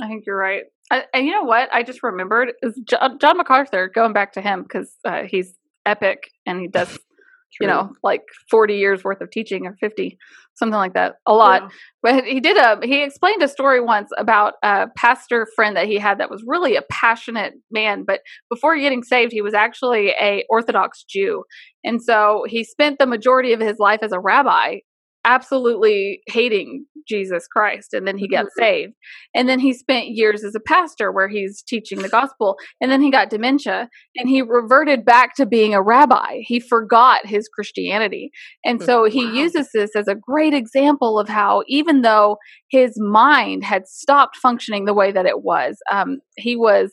[0.00, 0.64] I think you're right.
[0.90, 1.68] I, and you know what?
[1.72, 3.90] I just remembered is John, John MacArthur.
[3.94, 6.98] Going back to him because uh, he's epic and he does
[7.60, 10.18] you know, like 40 years worth of teaching or 50,
[10.54, 11.62] something like that, a lot.
[11.62, 11.68] Yeah.
[12.02, 15.98] But he did a, he explained a story once about a pastor friend that he
[15.98, 18.04] had that was really a passionate man.
[18.06, 18.20] But
[18.50, 21.44] before getting saved, he was actually a Orthodox Jew.
[21.84, 24.78] And so he spent the majority of his life as a rabbi
[25.26, 28.62] absolutely hating Jesus Christ and then he got mm-hmm.
[28.62, 28.92] saved.
[29.34, 33.02] And then he spent years as a pastor where he's teaching the gospel and then
[33.02, 36.40] he got dementia and he reverted back to being a rabbi.
[36.40, 38.30] He forgot his Christianity.
[38.64, 39.32] And so he wow.
[39.32, 42.38] uses this as a great example of how even though
[42.70, 46.92] his mind had stopped functioning the way that it was, um, he was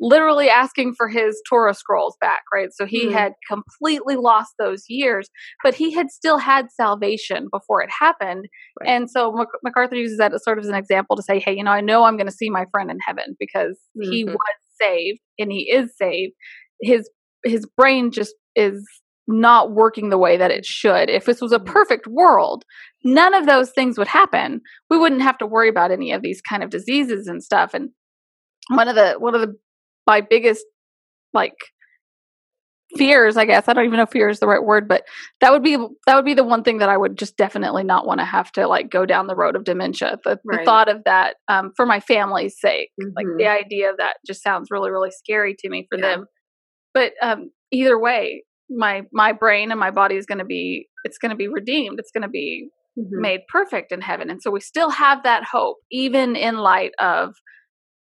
[0.00, 2.70] literally asking for his Torah scrolls back, right?
[2.72, 3.14] So he mm-hmm.
[3.14, 5.28] had completely lost those years,
[5.62, 8.46] but he had still had salvation before it happened.
[8.80, 8.88] Right.
[8.88, 11.54] And so Mac- MacArthur uses that as sort of as an example to say, hey,
[11.54, 14.10] you know, I know I'm going to see my friend in heaven because mm-hmm.
[14.10, 14.36] he was
[14.80, 16.32] saved and he is saved.
[16.80, 17.08] His
[17.44, 18.86] his brain just is
[19.26, 21.08] not working the way that it should.
[21.08, 21.72] If this was a mm-hmm.
[21.72, 22.64] perfect world,
[23.04, 24.60] none of those things would happen.
[24.88, 27.74] We wouldn't have to worry about any of these kind of diseases and stuff.
[27.74, 27.90] And
[28.68, 29.54] one of the one of the
[30.10, 30.66] my biggest
[31.32, 31.54] like
[32.96, 35.04] fears i guess i don't even know fear is the right word but
[35.40, 38.04] that would be that would be the one thing that i would just definitely not
[38.04, 40.58] want to have to like go down the road of dementia the, right.
[40.58, 43.12] the thought of that um, for my family's sake mm-hmm.
[43.14, 43.64] like the mm-hmm.
[43.64, 46.16] idea of that just sounds really really scary to me for yeah.
[46.16, 46.26] them
[46.92, 51.18] but um, either way my my brain and my body is going to be it's
[51.18, 53.20] going to be redeemed it's going to be mm-hmm.
[53.20, 57.34] made perfect in heaven and so we still have that hope even in light of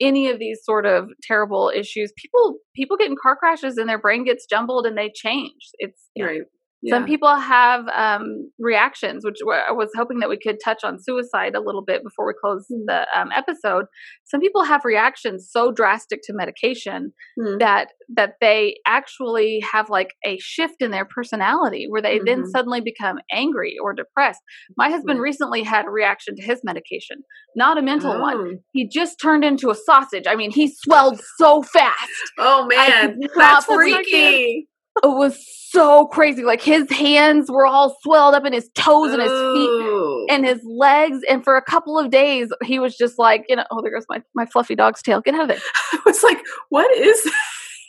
[0.04, 3.98] any of these sort of terrible issues people people get in car crashes and their
[3.98, 5.70] brain gets jumbled and they change.
[5.80, 6.42] It's right
[6.84, 6.96] yeah.
[6.96, 11.56] Some people have um, reactions, which I was hoping that we could touch on suicide
[11.56, 12.84] a little bit before we close mm.
[12.88, 13.86] the um, episode.
[14.26, 17.58] Some people have reactions so drastic to medication mm.
[17.60, 22.26] that that they actually have like a shift in their personality, where they mm-hmm.
[22.26, 24.42] then suddenly become angry or depressed.
[24.76, 25.24] My husband right.
[25.24, 27.24] recently had a reaction to his medication,
[27.56, 28.20] not a mental oh.
[28.20, 28.60] one.
[28.74, 30.26] He just turned into a sausage.
[30.28, 32.12] I mean, he swelled so fast.
[32.38, 34.68] Oh man, that's freaky
[35.04, 36.44] was so crazy.
[36.44, 40.62] Like his hands were all swelled up and his toes and his feet and his
[40.66, 41.20] legs.
[41.30, 44.06] And for a couple of days, he was just like, you know, oh, there goes
[44.08, 45.22] my, my fluffy dog's tail.
[45.22, 45.60] Get out of there.
[45.94, 46.40] I was like,
[46.70, 47.28] what is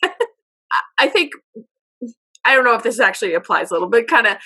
[0.99, 1.33] I think,
[2.45, 4.39] I don't know if this actually applies a little bit, kind of,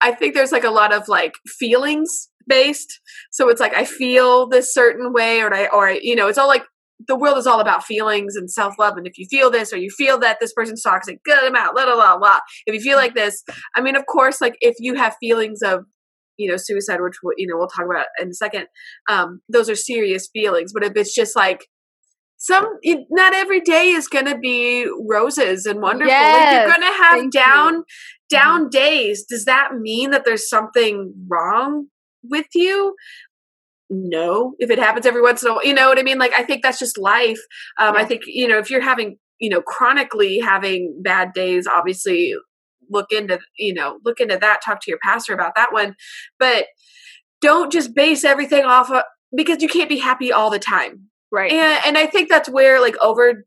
[0.00, 3.00] I think there's like a lot of like feelings based.
[3.30, 6.48] So it's like I feel this certain way, or I, or you know, it's all
[6.48, 6.64] like
[7.06, 8.96] the world is all about feelings and self love.
[8.96, 11.74] And if you feel this or you feel that this person's toxic, get them out,
[11.74, 12.38] blah, blah, blah.
[12.66, 13.42] If you feel like this,
[13.74, 15.84] I mean, of course, like if you have feelings of,
[16.36, 18.66] you know, suicide, which, you know, we'll talk about in a second,
[19.08, 20.72] um, those are serious feelings.
[20.72, 21.66] But if it's just like,
[22.42, 22.66] some
[23.10, 27.02] not every day is going to be roses and wonderful yes, like you're going to
[27.02, 27.84] have down you.
[28.30, 28.70] down mm-hmm.
[28.70, 31.88] days does that mean that there's something wrong
[32.22, 32.94] with you
[33.90, 36.32] no if it happens every once in a while you know what i mean like
[36.38, 37.40] i think that's just life
[37.78, 38.00] um yeah.
[38.00, 42.34] i think you know if you're having you know chronically having bad days obviously
[42.88, 45.94] look into you know look into that talk to your pastor about that one
[46.38, 46.66] but
[47.40, 49.02] don't just base everything off of
[49.34, 52.80] because you can't be happy all the time right and and i think that's where
[52.80, 53.44] like over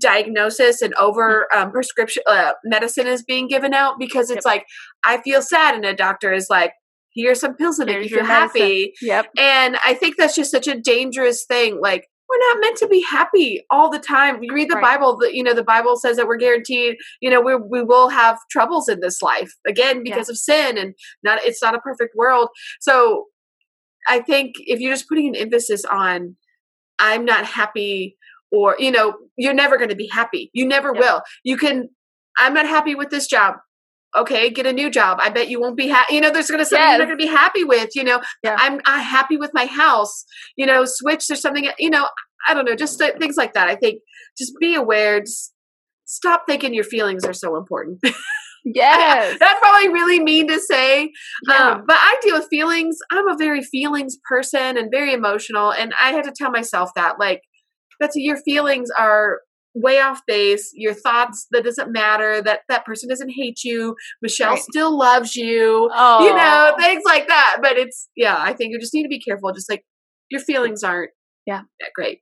[0.00, 1.62] diagnosis and over mm-hmm.
[1.62, 4.54] um, prescription uh, medicine is being given out because it's yep.
[4.54, 4.64] like
[5.04, 6.72] i feel sad and a doctor is like
[7.14, 8.92] here's some pills in it if you're happy.
[9.02, 9.26] Yep.
[9.38, 11.80] And I think that's just such a dangerous thing.
[11.80, 14.38] Like we're not meant to be happy all the time.
[14.38, 14.98] We read the right.
[14.98, 18.08] Bible, that you know, the Bible says that we're guaranteed, you know, we we will
[18.08, 20.32] have troubles in this life again because yeah.
[20.32, 22.48] of sin and not it's not a perfect world.
[22.80, 23.26] So
[24.08, 26.36] I think if you're just putting an emphasis on
[26.98, 28.16] I'm not happy
[28.52, 30.50] or you know, you're never going to be happy.
[30.52, 31.02] You never yep.
[31.02, 31.22] will.
[31.42, 31.88] You can
[32.36, 33.56] I'm not happy with this job
[34.16, 35.18] okay, get a new job.
[35.20, 36.14] I bet you won't be happy.
[36.14, 36.98] You know, there's going to something yes.
[36.98, 37.90] you're not to be happy with.
[37.94, 38.56] You know, yeah.
[38.58, 40.24] I'm, I'm happy with my house.
[40.56, 41.26] You know, switch.
[41.26, 41.68] There's something.
[41.78, 42.08] You know,
[42.48, 42.74] I don't know.
[42.74, 43.68] Just things like that.
[43.68, 44.00] I think
[44.38, 45.20] just be aware.
[45.20, 45.52] Just
[46.06, 48.00] stop thinking your feelings are so important.
[48.64, 49.38] Yes.
[49.40, 51.10] That's probably really mean to say.
[51.48, 51.70] Yeah.
[51.70, 52.98] Um, but I deal with feelings.
[53.10, 55.72] I'm a very feelings person and very emotional.
[55.72, 57.40] And I had to tell myself that, like,
[57.98, 59.40] that's your feelings are
[59.74, 60.70] way off base.
[60.74, 62.42] Your thoughts that doesn't matter.
[62.42, 63.94] That that person doesn't hate you.
[64.22, 64.62] Michelle Right.
[64.62, 65.88] still loves you.
[65.94, 67.58] Oh, You know things like that.
[67.62, 68.36] But it's yeah.
[68.38, 69.52] I think you just need to be careful.
[69.52, 69.84] Just like
[70.30, 71.10] your feelings aren't
[71.46, 71.62] Yeah.
[71.80, 72.20] that great.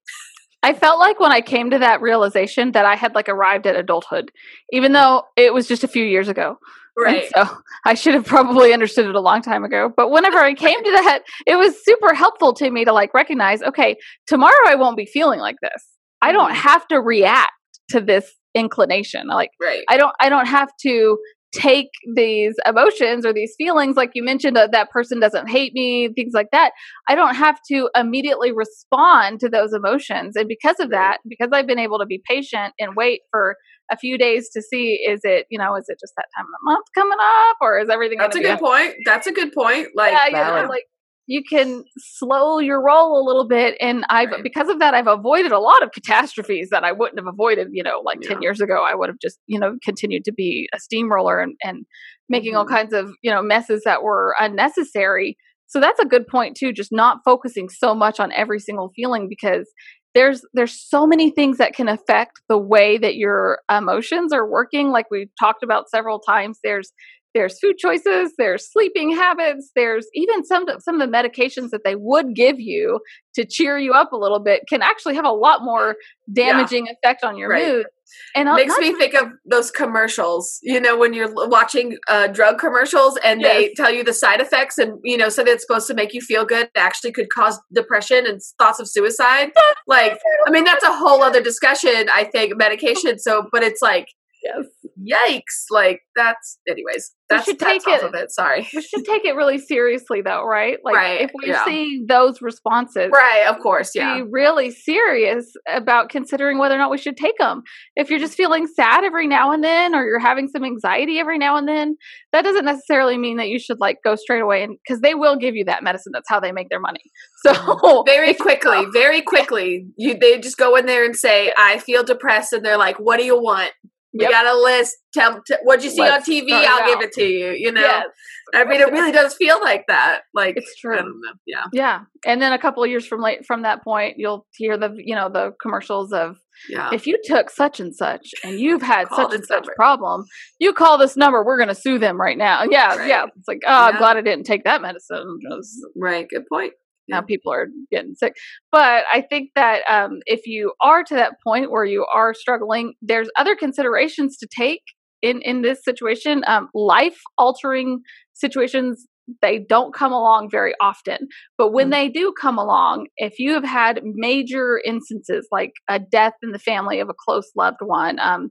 [0.62, 3.76] I felt like when I came to that realization that I had like arrived at
[3.76, 4.30] adulthood,
[4.72, 6.58] even though it was just a few years ago.
[6.96, 7.30] And Right.
[7.32, 7.44] so
[7.86, 9.92] I should have probably understood it a long time ago.
[9.96, 13.62] But whenever I came to that, it was super helpful to me to like recognize,
[13.62, 13.96] okay,
[14.26, 15.86] tomorrow I won't be feeling like this.
[16.22, 16.56] I don't Mhm.
[16.56, 17.52] have to react
[17.90, 19.26] to this inclination.
[19.28, 19.84] Like Right.
[19.88, 21.18] I don't I don't have to
[21.52, 26.12] take these emotions or these feelings like you mentioned that that person doesn't hate me
[26.14, 26.72] things like that
[27.08, 31.66] i don't have to immediately respond to those emotions and because of that because i've
[31.66, 33.56] been able to be patient and wait for
[33.90, 36.50] a few days to see is it you know is it just that time of
[36.50, 38.94] the month coming up or is everything That's a good be point.
[39.06, 39.88] That's a good point.
[39.94, 40.84] Like yeah, you know, like
[41.30, 44.42] you can slow your roll a little bit and i've Right.
[44.42, 47.82] because of that i've avoided a lot of catastrophes that i wouldn't have avoided you
[47.82, 50.80] know like 10 years ago i would have just you know continued to be a
[50.80, 51.84] steamroller and, and
[52.28, 52.70] making all Mhm.
[52.70, 56.90] kinds of you know messes that were unnecessary so that's a good point too just
[56.92, 59.70] not focusing so much on every single feeling because
[60.14, 64.88] there's there's so many things that can affect the way that your emotions are working
[64.90, 66.90] like we've talked about several times there's
[67.34, 71.94] there's food choices there's sleeping habits there's even some some of the medications that they
[71.94, 73.00] would give you
[73.34, 75.96] to cheer you up a little bit can actually have a lot more
[76.32, 77.66] damaging effect on your Right.
[77.66, 77.86] mood.
[78.34, 83.18] And makes me think of those commercials you know when you're watching uh, drug commercials
[83.22, 86.14] and they tell you the side effects and you know something that's supposed to make
[86.14, 89.50] you feel good actually could cause depression and thoughts of suicide.
[89.86, 93.18] Like i mean that's a whole other discussion i think medication.
[93.18, 94.08] So but it's like
[94.42, 94.64] yes
[95.06, 99.04] yikes like that's anyways We that's, should that's take it- of it sorry we should
[99.04, 101.64] take it really seriously though right like Right, if we're yeah.
[101.64, 106.90] seeing those responses right of course yeah be really serious about considering whether or not
[106.90, 107.62] we should take them.
[107.96, 111.38] If you're just feeling sad every now and then, or you're having some anxiety every
[111.38, 111.96] now and then,
[112.32, 115.36] that doesn't necessarily mean that you should like go straight away and because they will
[115.36, 116.12] give you that medicine.
[116.14, 117.00] That's how they make their money.
[117.46, 122.02] So very quickly very quickly you they just go in there and say i feel
[122.02, 123.70] depressed and they're like what do you want
[124.14, 124.30] we Yep.
[124.30, 127.24] got a list tell t- what'd you see Let's on tv i'll give it to
[127.24, 128.06] you you know Yes,
[128.54, 130.96] i mean it really does feel like that like it's i true.
[130.96, 134.14] don't know yeah Yeah, and then a couple of years from late from that point,
[134.16, 136.36] you'll hear the you know the commercials of
[136.70, 139.72] yeah if you took such and such and you've had such and such number.
[139.76, 140.24] problem,
[140.58, 141.44] you call this number.
[141.44, 142.64] We're going to sue them right now.
[142.64, 143.08] Yeah, Right.
[143.08, 143.26] yeah.
[143.36, 145.38] It's like, oh, I'm glad I didn't take that medicine.
[145.50, 146.72] Just right good point
[147.08, 148.34] now people are getting sick.
[148.72, 152.94] But I think that um, if you are to that point where you are struggling,
[153.02, 154.82] there's other considerations to take
[155.22, 156.42] in in this situation.
[156.46, 158.00] Um, life altering
[158.34, 159.06] situations
[159.42, 161.28] they don't come along very often,
[161.58, 161.90] but when Mm.
[161.90, 166.58] they do come along, if you have had major instances like a death in the
[166.58, 168.50] family of a close loved one, um,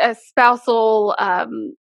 [0.00, 1.74] a spousal um,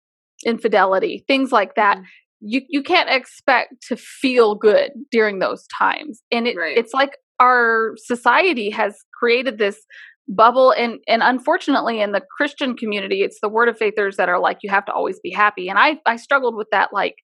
[0.45, 1.99] infidelity, things like that,
[2.41, 6.77] you you can't expect to feel good during those times and it, Right.
[6.77, 9.85] it's like our society has created this
[10.29, 14.39] bubble and and unfortunately in the christian community it's the word of faithers that are
[14.39, 17.15] like you have to always be happy and i i struggled with that like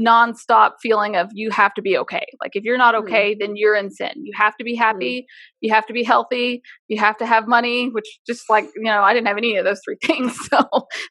[0.00, 2.26] nonstop feeling of you have to be okay.
[2.42, 3.02] Like if you're not Mhm.
[3.04, 4.12] okay then you're in sin.
[4.16, 5.26] You have to be happy.
[5.60, 6.62] You have to be healthy.
[6.88, 9.64] You have to have money which just like you know i didn't have any of
[9.64, 10.36] those three things.
[10.48, 10.68] So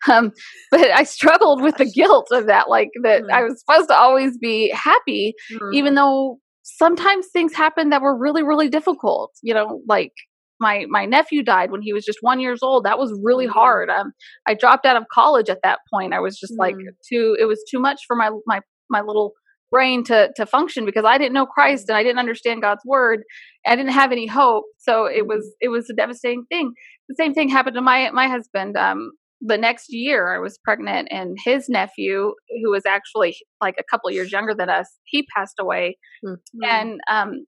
[0.10, 0.32] um
[0.72, 3.32] but i struggled with the guilt of that like that Mhm.
[3.34, 5.74] i was supposed to always be happy Mhm.
[5.74, 9.32] even though sometimes things happen that were really really difficult.
[9.42, 10.12] You know like
[10.60, 12.86] my my nephew died when he was just one years old.
[12.86, 13.90] That was really hard.
[13.90, 14.12] Um
[14.48, 16.14] i dropped out of college at that point.
[16.14, 16.96] I was just like Mhm.
[17.10, 18.60] too it was too much for my my
[18.90, 19.34] my little
[19.72, 23.24] brain to to function because i didn't know christ and i didn't understand god's word.
[23.68, 24.66] I didn't have any hope.
[24.80, 26.74] So it was it was a devastating thing.
[27.10, 28.78] The same thing happened to my my husband.
[28.78, 29.12] Um
[29.42, 34.12] the next year I was pregnant and his nephew who was actually like a couple
[34.12, 35.98] years younger than us he passed away.
[36.26, 36.38] Mhm.
[36.64, 37.46] and um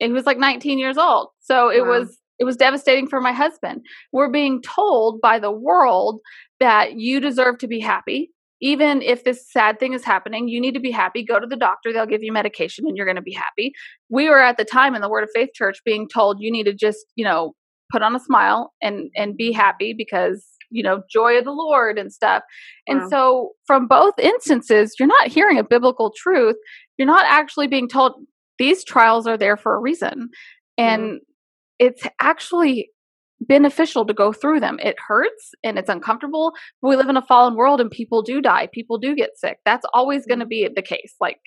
[0.00, 1.28] he was like 19 years old.
[1.40, 1.90] So it Wow.
[2.00, 3.82] was it was devastating for my husband.
[4.12, 6.20] We're being told by the world
[6.60, 8.30] that you deserve to be happy
[8.62, 11.22] even if this sad thing is happening you need to be happy.
[11.22, 13.72] Go to the doctor they'll give you medication and you're going to be happy.
[14.08, 16.64] We were at the time in the word of faith church being told you need
[16.64, 17.52] to just you know
[17.90, 21.98] put on a smile and and be happy because you know joy of the lord
[21.98, 22.42] and stuff.
[22.86, 23.08] And Wow.
[23.10, 26.56] so from both instances you're not hearing a biblical truth.
[26.96, 28.12] You're not actually being told
[28.58, 30.28] these trials are there for a reason.
[30.78, 31.20] And
[31.78, 32.90] it's actually
[33.48, 34.78] beneficial to go through them.
[34.82, 38.68] It hurts and it's uncomfortable we live in a fallen world and people do die.
[38.72, 39.58] People do get sick.
[39.64, 41.14] That's always going to be the case.
[41.20, 41.38] Like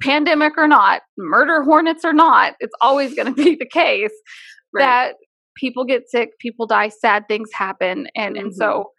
[0.00, 4.10] pandemic or not murder hornets or not it's always going to be the case
[4.74, 4.84] Right.
[4.84, 5.14] that
[5.56, 8.60] people get sick, people die, sad things happen, and and mm-hmm.
[8.60, 8.90] so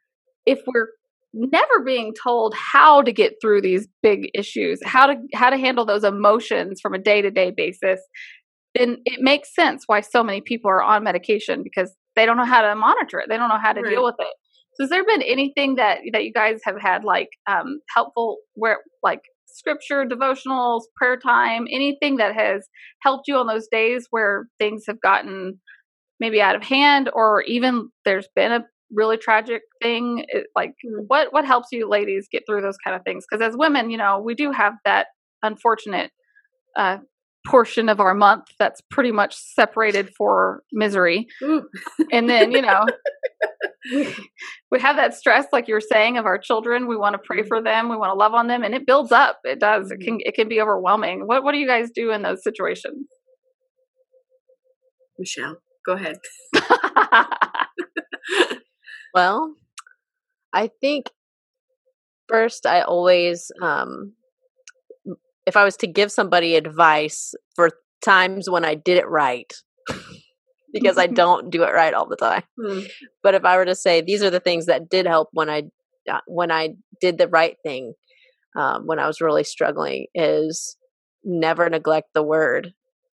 [0.46, 0.90] if we're
[1.34, 5.86] never being told how to get through these big issues, how to how to handle
[5.86, 8.00] those emotions from a day to day basis,
[8.76, 12.46] then it makes sense why so many people are on medication because they don't know
[12.46, 13.90] how to monitor it, they don't know how to Right.
[13.92, 14.34] deal with it.
[14.76, 18.80] So, has there been anything that that you guys have had like um, helpful where
[19.04, 22.68] like scripture, devotionals, prayer time, anything that has
[23.02, 25.60] helped you on those days where things have gotten
[26.20, 30.26] maybe out of hand, or even there's been a really tragic thing?
[30.28, 30.74] It- Like,
[31.08, 33.26] what what helps you ladies get through those kind of things?
[33.30, 35.08] Because as women, you know, we do have that
[35.44, 36.12] unfortunate
[36.78, 36.98] uh,
[37.50, 41.68] portion of our month that's pretty much separated for misery, Ooh.
[42.12, 42.86] and then you know
[43.92, 44.16] we,
[44.72, 46.88] we have that stress like you were saying of our children.
[46.88, 47.90] We want to pray for them.
[47.90, 49.40] We want to love on them and it builds up.
[49.44, 49.92] It does.
[49.92, 51.26] It can it can be overwhelming.
[51.26, 53.08] What what do you guys do in those situations?
[55.18, 56.18] Michelle, go ahead.
[59.14, 59.56] Well,
[60.54, 61.10] I think
[62.28, 64.14] first I always um
[65.50, 67.72] if I was to give somebody advice for
[68.04, 69.52] times when I did it right
[70.74, 72.44] because I don't do it right all the time.
[72.62, 72.82] Hmm.
[73.24, 75.64] But if I were to say these are the things that did help when I
[76.10, 77.94] uh, when I did the right thing
[78.56, 80.78] um, when I was really struggling is
[81.24, 82.74] never neglect the word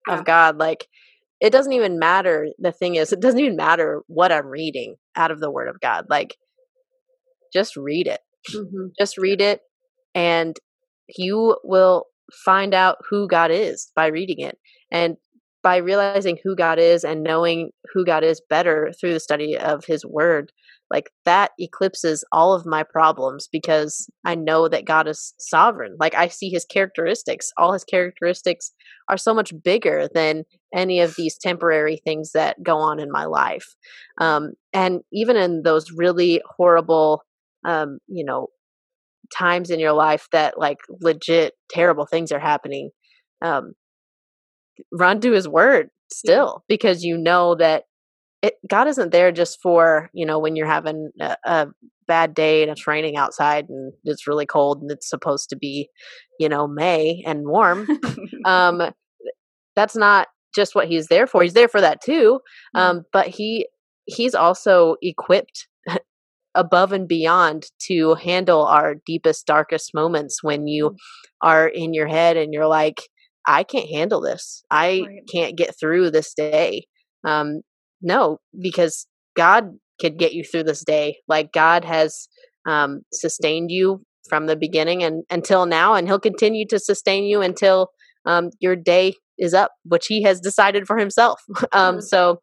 [0.07, 0.19] Yeah.
[0.19, 0.57] of God.
[0.57, 0.87] Like
[1.39, 2.47] it doesn't even matter.
[2.59, 5.79] The thing is, it doesn't even matter what I'm reading out of the word of
[5.81, 6.05] God.
[6.09, 6.35] Like
[7.53, 8.21] just read it.
[8.55, 8.91] Mhm.
[8.99, 9.61] Just read it
[10.15, 10.57] and
[11.17, 12.05] you will
[12.45, 14.57] find out who God is by reading it.
[14.91, 15.17] And
[15.63, 19.85] by realizing who God is and knowing who God is better through the study of
[19.85, 20.51] his word,
[20.91, 25.95] like that eclipses all of my problems because I know that God is sovereign.
[25.99, 27.51] Like I see his characteristics.
[27.57, 28.73] All his characteristics
[29.09, 30.43] are so much bigger than
[30.75, 33.65] any of these temporary things that go on in my life.
[34.19, 37.23] Um, and even in those really horrible,
[37.65, 38.47] um, you know,
[39.35, 42.89] times in your life that like legit terrible things are happening,
[43.41, 43.73] um,
[44.91, 47.83] run to his word still because you know that
[48.41, 51.67] it, God isn't there just for you know when you're having a, a
[52.07, 55.89] bad day and it's raining outside and it's really cold and it's supposed to be
[56.39, 57.87] you know May and warm.
[58.45, 58.81] um,
[59.75, 61.41] that's not just what he's there for.
[61.41, 62.39] He's there for that too.
[62.75, 63.67] Um, but he
[64.05, 65.67] he's also equipped
[66.55, 70.95] above and beyond to handle our deepest darkest moments when you
[71.41, 73.01] are in your head and you're like
[73.45, 74.63] i can't handle this.
[74.71, 75.21] I Right.
[75.31, 76.85] can't get through this day.
[77.25, 77.61] Um
[78.01, 79.65] no because god
[80.01, 81.17] could get you through this day.
[81.27, 82.27] Like god has
[82.67, 87.41] um sustained you from the beginning and until now and he'll continue to sustain you
[87.41, 87.89] until
[88.25, 91.41] um your day is up which he has decided for himself.
[91.73, 92.03] Um Mhm.
[92.03, 92.41] so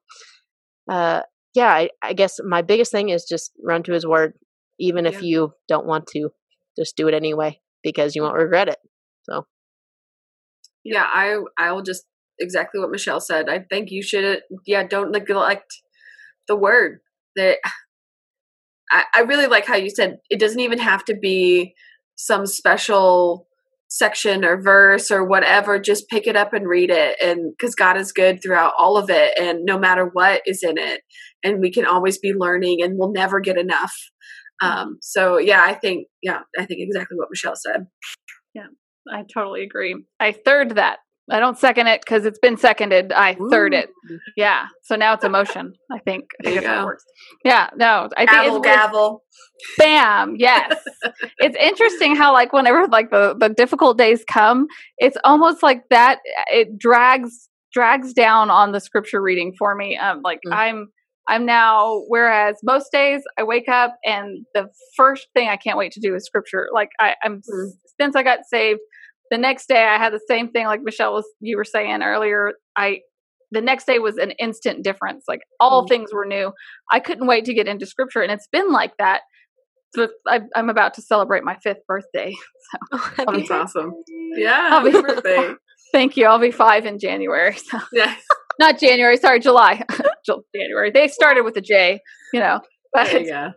[0.90, 1.22] uh
[1.54, 4.34] yeah I, I guess my biggest thing is just run to his word
[4.78, 6.30] even if you don't want to
[6.78, 8.78] just do it anyway because you won't regret it
[9.24, 9.44] so
[10.84, 12.04] Yeah, I I will just
[12.38, 13.48] exactly what Michelle said.
[13.48, 15.72] I think you should yeah, don't neglect
[16.48, 17.00] the word.
[17.36, 17.58] That
[18.92, 21.74] I, I really like how you said it doesn't even have to be
[22.16, 23.46] some special
[23.88, 25.78] section or verse or whatever.
[25.78, 29.10] Just pick it up and read it and because God is good throughout all of
[29.10, 31.02] it and no matter what is in it.
[31.42, 33.92] And we can always be learning and we'll never get enough.
[34.62, 37.86] Um so yeah, I think yeah, I think exactly what Michelle said.
[38.54, 38.66] Yeah,
[39.12, 40.04] I totally agree.
[40.18, 40.98] I third that.
[41.30, 43.12] I don't second it because it's been seconded.
[43.12, 43.90] I third it.
[44.36, 44.66] Yeah.
[44.82, 45.74] So now it's emotion.
[45.92, 46.24] I think.
[46.40, 47.04] I think that's works.
[47.44, 47.70] Yeah.
[47.76, 48.08] No.
[48.16, 49.22] I think Gavel it's, gavel.
[49.78, 50.34] bam.
[50.38, 50.74] Yes.
[51.38, 54.66] it's interesting how like whenever like the the difficult days come,
[54.98, 56.18] it's almost like that.
[56.48, 59.96] It drags drags down on the scripture reading for me.
[59.96, 60.52] Um, like Mm.
[60.52, 60.88] I'm
[61.28, 62.02] I'm now.
[62.08, 66.14] Whereas most days I wake up and the first thing I can't wait to do
[66.14, 66.68] is scripture.
[66.72, 67.70] Like I, I'm Mm.
[68.00, 68.80] since I got saved.
[69.30, 70.66] The next day I had the same thing.
[70.66, 72.52] Like Michelle was you were saying earlier.
[72.76, 73.00] I
[73.52, 75.24] the next day was an instant difference.
[75.28, 75.88] Like all Mm.
[75.88, 76.52] things were new.
[76.90, 79.20] I couldn't wait to get into scripture, and it's been like that.
[79.94, 82.32] So I, I'm about to celebrate my fifth birthday.
[83.16, 83.92] so That's awesome.
[84.36, 84.68] Yeah.
[84.72, 85.54] I'll be- happy birthday.
[85.92, 86.26] Thank you.
[86.26, 87.56] I'll be five in January.
[87.56, 88.14] So Yeah.
[88.60, 89.16] Not January.
[89.16, 89.82] Sorry, July.
[90.54, 90.92] January.
[90.92, 92.00] They started with a J.
[92.32, 92.60] You know,
[92.92, 93.48] but you.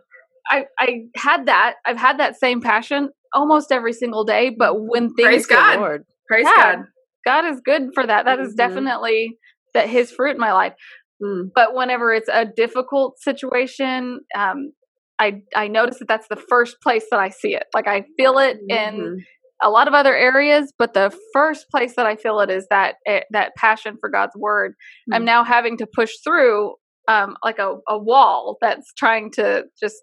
[0.48, 1.74] I I had that.
[1.86, 4.50] I've had that same passion almost every single day.
[4.56, 5.78] But when things Praise God.
[5.78, 6.04] Lord.
[6.28, 6.76] Praise Yeah.
[6.76, 6.84] God.
[7.26, 8.24] God is good for that.
[8.26, 8.56] That is Mhm.
[8.56, 9.38] definitely
[9.74, 10.74] that His fruit in my life.
[11.22, 11.50] Mm.
[11.54, 14.72] But whenever it's a difficult situation, um,
[15.18, 17.64] I I notice that that's the first place that I see it.
[17.74, 19.16] Like I feel it in Mhm.
[19.62, 22.96] A lot of other areas, but the first place that I feel it is that
[23.06, 24.74] eh, that passion for God's word.
[25.12, 25.26] I'm Mm.
[25.26, 26.74] now having to push through
[27.08, 29.96] um like a, a wall that's trying to just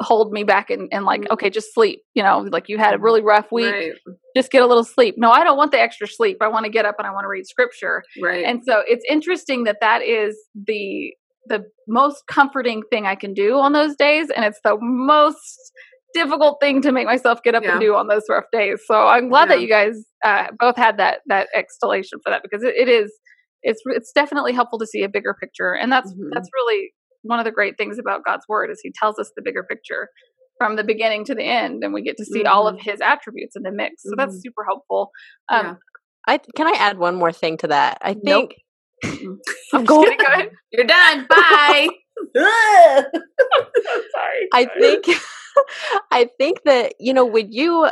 [0.00, 2.98] hold me back and, and like okay just sleep you know like you had a
[2.98, 3.92] really rough week Right.
[4.34, 6.70] just get a little sleep no i don't want the extra sleep i want to
[6.70, 8.44] get up and i want to read scripture Right.
[8.46, 11.12] and so it's interesting that that is the
[11.46, 15.72] the most comforting thing i can do on those days and it's the most
[16.14, 17.72] difficult thing to make myself get up Yeah.
[17.72, 19.94] and do on those rough days so i'm glad that you guys
[20.24, 23.12] uh, both had that that explanation for that because it, it is
[23.62, 26.30] it's it's definitely helpful to see a bigger picture and that's Mhm.
[26.32, 26.92] that's really
[27.22, 30.08] one of the great things about god's word is he tells us the bigger picture
[30.58, 33.56] from the beginning to the end and we get to see all of his attributes
[33.56, 34.40] in the mix so that's Mhm.
[34.42, 35.10] super helpful
[35.50, 35.74] um Yeah.
[36.28, 37.96] I can I add one more thing to that.
[38.02, 38.52] I Nope.
[38.52, 38.54] think
[39.04, 39.40] I'm
[39.72, 40.04] I'm going.
[40.04, 40.50] kidding, go ahead.
[40.70, 41.26] You're done.
[41.30, 41.88] Bye.
[44.12, 45.06] sorry I think
[46.10, 47.88] I think that you know would you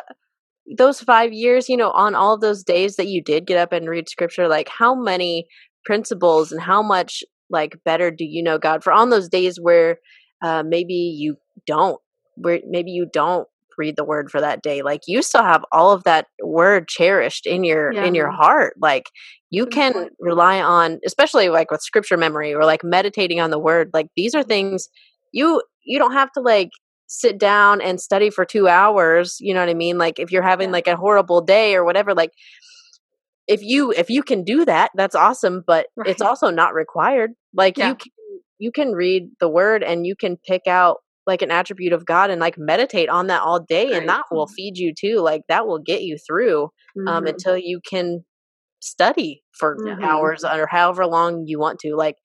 [0.77, 3.73] those 5 years, you know, on all of those days that you did get up
[3.73, 5.47] and read scripture, like how many
[5.85, 9.97] principles and how much like better do you know God for on those days where
[10.43, 11.37] uh maybe you
[11.67, 11.99] don't
[12.37, 13.49] where maybe you don't
[13.79, 17.47] read the word for that day like you still have all of that word cherished
[17.47, 19.07] in your in your heart like
[19.51, 23.89] you can rely on especially like with scripture memory or like meditating on the word
[23.95, 24.89] like these are things
[25.33, 26.71] you you don't have to like
[27.09, 30.43] sit down and study for 2 hours you know what i mean like if you're
[30.43, 32.33] having like a horrible day or whatever like
[33.47, 37.79] if you if you can do that that's awesome but it's also not required like
[37.79, 37.89] Yeah.
[37.91, 38.13] you can
[38.59, 42.31] you can read the word and you can pick out like an attribute of god
[42.31, 43.97] and like meditate on that all day Right.
[43.97, 46.71] and that will feed you too like that will get you through
[47.07, 47.29] um Mhm.
[47.31, 48.25] until you can
[48.81, 50.03] study for Mhm.
[50.05, 52.17] hours or however long you want to like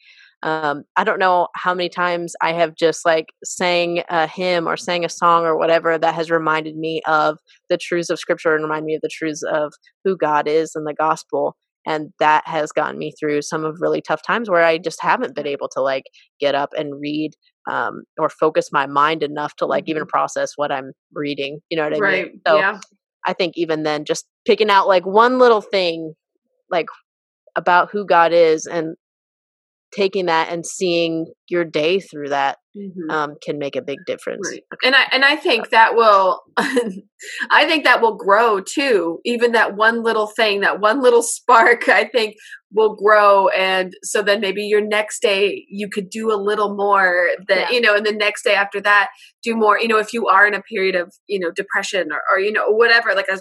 [0.44, 4.78] um i don't know how many times i have just like sang a hymn or
[4.78, 7.38] sang a song or whatever that has reminded me of
[7.70, 9.74] the truths of scripture and remind me of the truths of
[10.04, 14.02] who god is and the gospel and that has gotten me through some of really
[14.02, 16.04] tough times where i just haven't been able to like
[16.40, 17.32] get up and read
[17.70, 21.84] um or focus my mind enough to like even process what i'm reading you know
[21.84, 22.04] what i Mm-hmm.
[22.04, 22.26] right.
[22.28, 22.80] mean so yeah.
[23.26, 26.14] I think even then, just picking out like one little thing,
[26.70, 26.88] like
[27.56, 28.98] about who God is, and
[29.96, 33.12] taking that and seeing your day through that Mhm.
[33.14, 34.50] um, can make a big difference.
[34.50, 34.64] Right.
[34.84, 36.42] And I and I think that will
[37.52, 39.20] I think that will grow too.
[39.26, 42.36] Even that one little thing, that one little spark, I think
[42.72, 47.28] will grow and so then maybe your next day you could do a little more
[47.48, 47.72] that Yeah.
[47.72, 49.10] you know and the next day after that
[49.44, 52.22] do more you know if you are in a period of you know depression or,
[52.32, 53.40] or you know whatever like a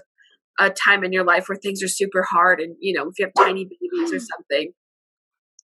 [0.60, 3.24] a time in your life where things are super hard and you know if you
[3.24, 4.72] have tiny babies or something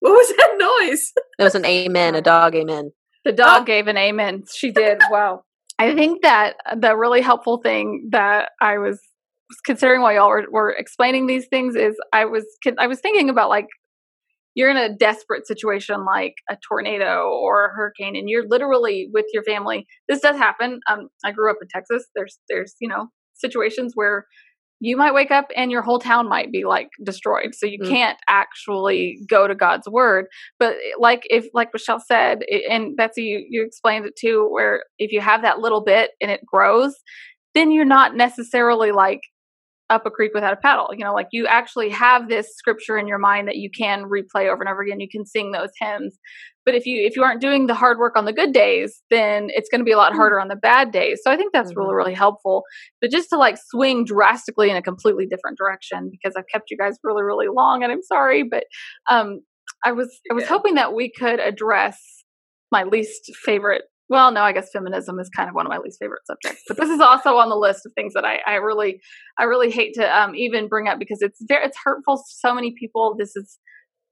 [0.01, 2.93] what was that noise It was an amen, a dog amen.
[3.25, 4.45] The dog gave an amen.
[4.53, 5.01] She did.
[5.11, 5.43] Wow.
[5.79, 9.01] I think that the really helpful thing that I was
[9.49, 12.45] was considering while y'all were, were explaining these things is I was
[12.79, 13.67] I was thinking about like
[14.55, 19.27] you're in a desperate situation like a tornado or a hurricane and you're literally with
[19.33, 19.87] your family.
[20.09, 20.81] This does happen.
[20.91, 22.07] Um, I grew up in Texas.
[22.17, 24.27] There's there's you know situations where
[24.81, 27.55] you might wake up and your whole town might be like destroyed.
[27.55, 27.89] So you Mm.
[27.89, 30.27] can't actually go to God's word
[30.59, 34.85] but eh, like if like michelle said and betsy you, you explained it too where
[34.99, 36.95] if you have that little bit and it grows
[37.55, 39.21] then you're not necessarily like
[39.91, 40.89] up a creek without a paddle.
[40.93, 44.51] You know like you actually have this scripture in your mind that you can replay
[44.51, 45.01] over and over again.
[45.01, 46.19] You can sing those hymns.
[46.65, 49.49] But if you if you aren't doing the hard work on the good days then
[49.51, 51.21] it's going to be a lot harder on the bad days.
[51.23, 52.65] So i think that's really really helpful.
[53.01, 56.77] But just to like swing drastically in a completely different direction because i've kept you
[56.77, 58.65] guys really really long and i'm sorry but
[59.11, 59.41] um
[59.85, 61.99] I was I was hoping that we could address
[62.71, 63.83] my least favorite.
[64.09, 66.79] Well, no, I guess feminism is kind of one of my least favorite subjects, but
[66.79, 69.01] this is also on the list of things that I, I really
[69.39, 72.55] I really hate to um, even bring up because it's very it's hurtful to so
[72.55, 73.15] many people.
[73.19, 73.59] This is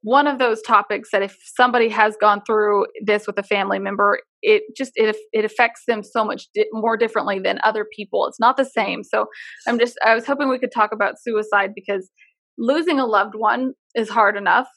[0.02, 4.20] one of those topics that if somebody has gone through this with a family member,
[4.42, 8.26] it just it it affects them so much di- more differently than other people.
[8.26, 9.02] It's not the same.
[9.02, 9.26] So
[9.66, 12.10] I'm just I was hoping we could talk about suicide because
[12.58, 14.68] losing a loved one is hard enough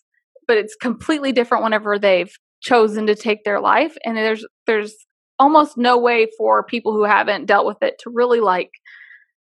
[0.50, 4.96] but it's completely different whenever they've chosen to take their life and there's there's
[5.40, 8.72] almost no way for people who haven't dealt with it to really like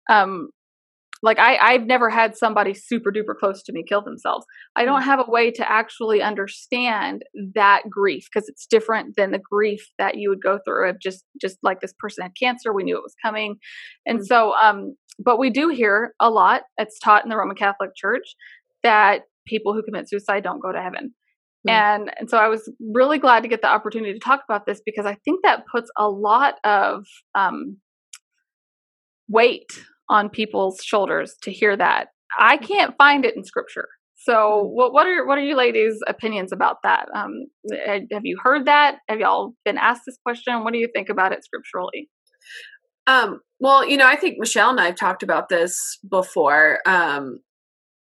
[0.10, 0.50] um
[1.24, 4.46] like I, I've never had somebody super duper close to me kill themselves.
[4.76, 7.24] I don't have a way to actually understand
[7.56, 11.24] that grief because it's different than the grief that you would go through of just
[11.41, 12.74] just like this person had cancer.
[12.74, 13.56] We knew it was coming,
[14.06, 14.96] and so um.
[15.20, 16.64] But we do hear a lot.
[16.80, 18.34] It's taught in the Roman Catholic Church
[18.82, 21.14] that people who commit suicide don't go to heaven.
[21.68, 24.82] And and so I was really glad to get the opportunity to talk about this
[24.86, 27.05] because I think that puts a lot of
[27.36, 27.78] um,
[29.30, 29.72] weight
[30.09, 32.09] on people's shoulders to hear that.
[32.38, 33.88] I can't find it in scripture.
[34.16, 37.07] So, what what are what are you ladies' opinions about that?
[37.16, 37.45] Um,
[38.11, 38.97] have you heard that?
[39.09, 40.64] Have y'all been asked this question?
[40.64, 42.09] What do you think about it scripturally?
[43.05, 46.80] Um, well, you know, I think Michelle and I have talked about this before.
[46.86, 47.39] Um,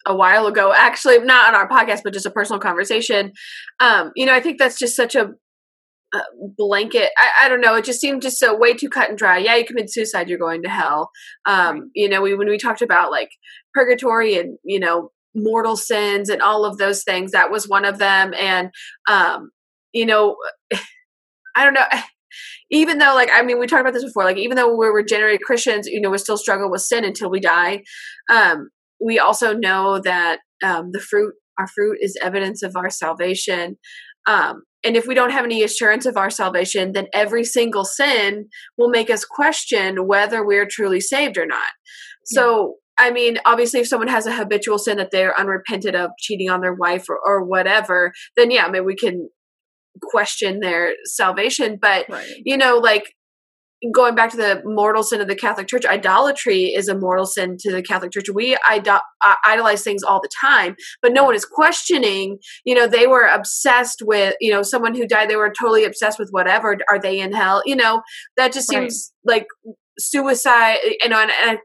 [0.08, 3.32] a while ago, actually, not on our podcast, but just a personal conversation.
[3.78, 5.28] Um, you know, I think that's just such a,
[6.14, 6.20] a
[6.56, 7.10] blanket.
[7.18, 7.74] I, I, don't know.
[7.74, 9.36] It just seemed just so way too cut and dry.
[9.36, 11.10] Yeah, you commit suicide, you're going to hell.
[11.44, 13.28] Um, you know, we when we talked about like
[13.74, 17.98] purgatory and you know mortal sins and all of those things, that was one of
[17.98, 18.32] them.
[18.38, 18.70] And
[19.08, 19.50] um,
[19.92, 20.36] you know,
[21.54, 21.84] I don't know
[22.70, 25.40] even though like i mean we talked about this before like even though we're regenerated
[25.40, 27.82] christians you know we still struggle with sin until we die
[28.30, 28.68] um
[29.00, 33.76] we also know that um the fruit our fruit is evidence of our salvation
[34.26, 38.48] um and if we don't have any assurance of our salvation then every single sin
[38.76, 41.72] will make us question whether we're truly saved or not
[42.24, 46.50] so I mean, obviously, if someone has a habitual sin that they're unrepentant of, cheating
[46.50, 49.30] on their wife or, or whatever, then yeah, I mean, we can
[50.02, 51.78] question their salvation.
[51.80, 52.28] But, right.
[52.44, 53.14] you know, like
[53.94, 57.56] going back to the mortal sin of the Catholic Church, idolatry is a mortal sin
[57.60, 58.26] to the Catholic Church.
[58.32, 62.38] We idol- uh, idolize things all the time, but no one is questioning.
[62.64, 66.18] You know, they were obsessed with, you know, someone who died, they were totally obsessed
[66.18, 66.76] with whatever.
[66.90, 67.62] Are they in hell?
[67.64, 68.02] You know,
[68.36, 69.36] that just seems right.
[69.36, 69.46] like
[69.98, 70.78] suicide.
[71.02, 71.58] You know, and, and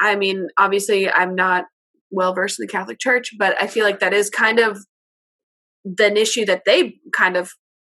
[0.00, 1.64] I mean, obviously, I'm not
[2.10, 4.84] well versed in the Catholic Church, but I feel like that is kind of
[5.84, 7.52] the issue that they kind of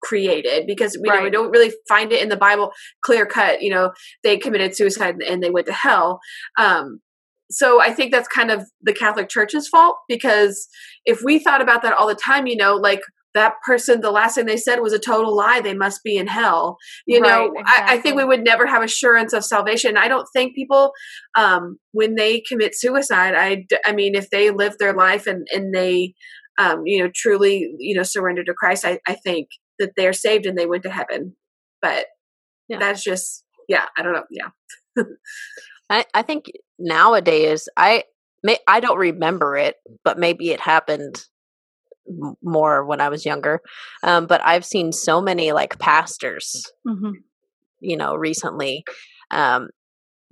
[0.03, 1.19] created because we, right.
[1.19, 2.71] know, we don't really find it in the Bible
[3.03, 3.61] clear cut.
[3.61, 3.91] You know,
[4.23, 6.19] they committed suicide and they went to hell.
[6.57, 6.99] Um,
[7.51, 10.67] so I think that's kind of the Catholic Church's fault because
[11.05, 13.01] if we thought about that all the time, you know, like
[13.33, 15.61] that person, the last thing they said was a total lie.
[15.61, 16.77] They must be in hell.
[17.05, 17.93] You right, know, exactly.
[17.93, 19.97] I, I, think we would never have assurance of salvation.
[19.97, 20.91] I don't think people,
[21.35, 25.73] um, when they commit suicide, I, I mean, if they live their life and, and
[25.73, 26.13] they,
[26.57, 29.47] um, you know, truly, you know, surrender to Christ, I, I think
[29.81, 31.35] that they're saved and they went to heaven.
[31.81, 32.05] But
[32.69, 32.79] yeah.
[32.79, 34.23] that's just, yeah, I don't know.
[34.29, 35.03] Yeah.
[35.89, 38.03] I, I think nowadays, I
[38.43, 39.75] may, I don't remember it,
[40.05, 41.25] but maybe it happened
[42.41, 43.61] more when I was younger.
[44.03, 47.11] Um, but I've seen so many like pastors, mm-hmm.
[47.79, 48.83] you know, recently
[49.31, 49.69] um,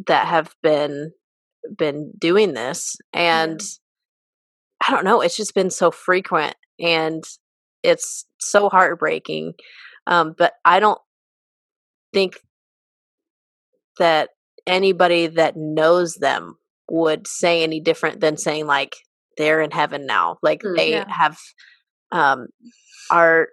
[0.08, 1.12] that have been
[1.78, 3.60] been doing this, and
[4.86, 7.24] I don't know, it's just been so frequent and
[7.84, 9.54] it's so heartbreaking.
[10.08, 11.00] Um, but I don't
[12.14, 12.40] think
[14.00, 14.30] that
[14.66, 16.56] anybody that knows them
[16.90, 18.96] would say any different than saying like
[19.38, 20.38] they're in heaven now.
[20.42, 21.06] Like mm, they yeah.
[21.08, 21.38] have
[22.12, 22.48] um
[23.12, 23.50] are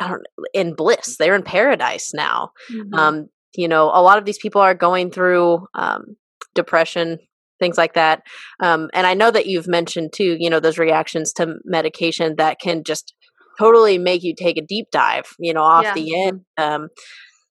[0.00, 0.22] I don't
[0.54, 1.16] in bliss.
[1.18, 2.50] They're in paradise now.
[2.72, 2.94] Mm-hmm.
[2.94, 6.16] Um, you know, a lot of these people are going through um
[6.54, 7.18] depression,
[7.60, 8.22] things like that.
[8.60, 12.60] Um, and I know that you've mentioned too, you know, those reactions to medication that
[12.60, 13.14] can just
[13.58, 15.94] totally make you take a deep dive, you know, off yeah.
[15.94, 16.88] the end um,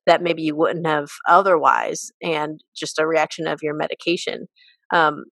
[0.06, 4.48] that maybe you wouldn't have otherwise, and just a reaction of your medication.
[4.94, 5.26] Um,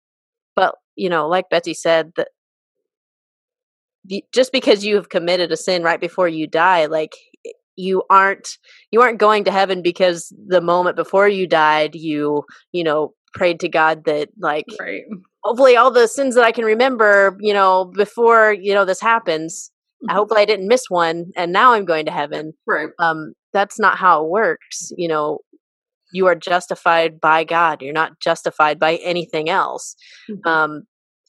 [0.56, 2.30] but you know, like Betsy said, that
[4.34, 7.14] just because you have committed a sin right before you die, like
[7.76, 8.58] you aren't
[8.92, 12.44] you aren't going to heaven because the moment before you died you
[12.74, 15.04] you know prayed to God that like right.
[15.44, 19.72] hopefully all the sins that I can remember, you know, before, you know, this happens,
[20.04, 20.16] mm-hmm.
[20.16, 22.54] hopefully I didn't miss one and now I'm going to heaven.
[22.68, 22.90] Right.
[23.00, 25.40] Um that's not how it works, you know.
[26.12, 27.84] You are justified by God.
[27.84, 29.96] You're not justified by anything else.
[30.30, 30.48] Mm-hmm.
[30.48, 30.82] Um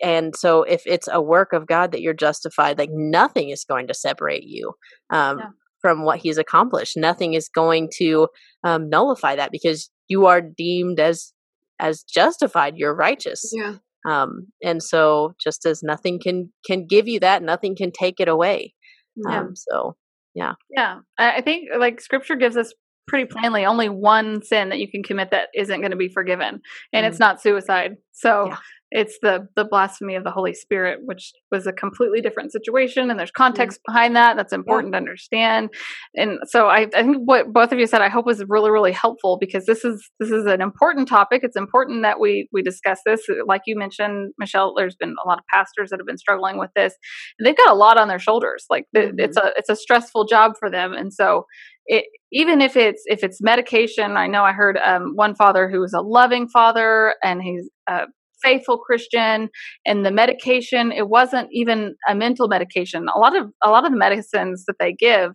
[0.02, 3.88] and so if it's a work of God that you're justified, like nothing is going
[3.88, 4.72] to separate you.
[5.10, 5.46] Um yeah
[5.80, 6.94] from what he's accomplished.
[6.94, 8.28] Nothing is going to
[8.64, 11.32] um, nullify that because you are deemed as
[11.78, 13.76] as justified you're righteous yeah
[14.08, 18.28] um and so just as nothing can can give you that nothing can take it
[18.28, 18.74] away.
[19.16, 19.40] Yeah.
[19.40, 19.96] um so
[20.34, 20.52] yeah.
[20.74, 22.72] Yeah i think like scripture gives us
[23.08, 26.60] pretty plainly only one sin that you can commit that isn't going to be forgiven
[26.92, 27.96] and mm it's not suicide.
[28.12, 28.56] So yeah
[28.90, 33.18] it's the the blasphemy of the holy spirit which was a completely different situation and
[33.18, 33.92] there's context mm-hmm.
[33.92, 34.98] behind that that's important yeah.
[34.98, 35.70] to understand
[36.16, 38.92] and so I, I think what both of you said i hope was really really
[38.92, 43.00] helpful because this is this is an important topic it's important that we we discuss
[43.06, 46.58] this like you mentioned michelle there's been a lot of pastors that have been struggling
[46.58, 46.94] with this
[47.38, 49.18] and they've got a lot on their shoulders like mm-hmm.
[49.18, 51.46] it's a it's a stressful job for them and so
[51.86, 55.80] it, even if it's if it's medication i know i heard um, one father who
[55.80, 58.06] was a loving father and he's uh,
[58.42, 59.48] faithful Christian
[59.86, 63.06] and the medication, it wasn't even a mental medication.
[63.14, 65.32] A lot of a lot of the medicines that they give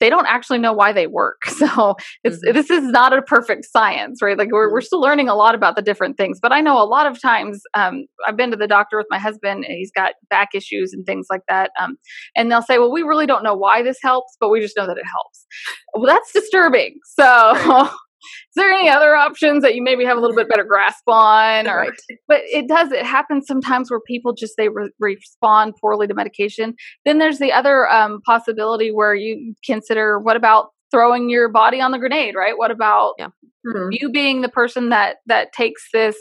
[0.00, 1.40] they don't actually know why they work.
[1.58, 2.54] So it's Mhm.
[2.54, 4.38] this is not a perfect science, right?
[4.38, 6.38] Like we're we're still learning a lot about the different things.
[6.40, 9.18] But I know a lot of times um, I've been to the doctor with my
[9.18, 11.72] husband, and he's got back issues and things like that.
[11.80, 11.96] Um,
[12.36, 14.86] and they'll say, "Well, we really don't know why this helps, but we just know
[14.86, 15.46] that it helps."
[15.94, 16.94] Well, that's disturbing.
[17.18, 17.88] So.
[18.20, 21.68] Is there any other options that you maybe have a little bit better grasp on,
[21.68, 21.90] or Right.
[22.26, 26.74] but it does it happens sometimes where people just they re- respond poorly to medication
[27.04, 31.90] then there's the other um, possibility where you consider what about throwing your body on
[31.92, 33.28] the grenade right what about Yeah.
[33.66, 33.88] Mhm.
[33.92, 36.16] you being the person that that takes this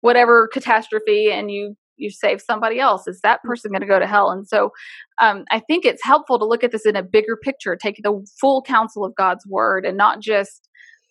[0.00, 4.06] whatever catastrophe and you you save somebody else is that person going to go to
[4.06, 4.70] hell and so
[5.20, 8.24] um, i think it's helpful to look at this in a bigger picture take the
[8.40, 10.68] full counsel of god's word and not just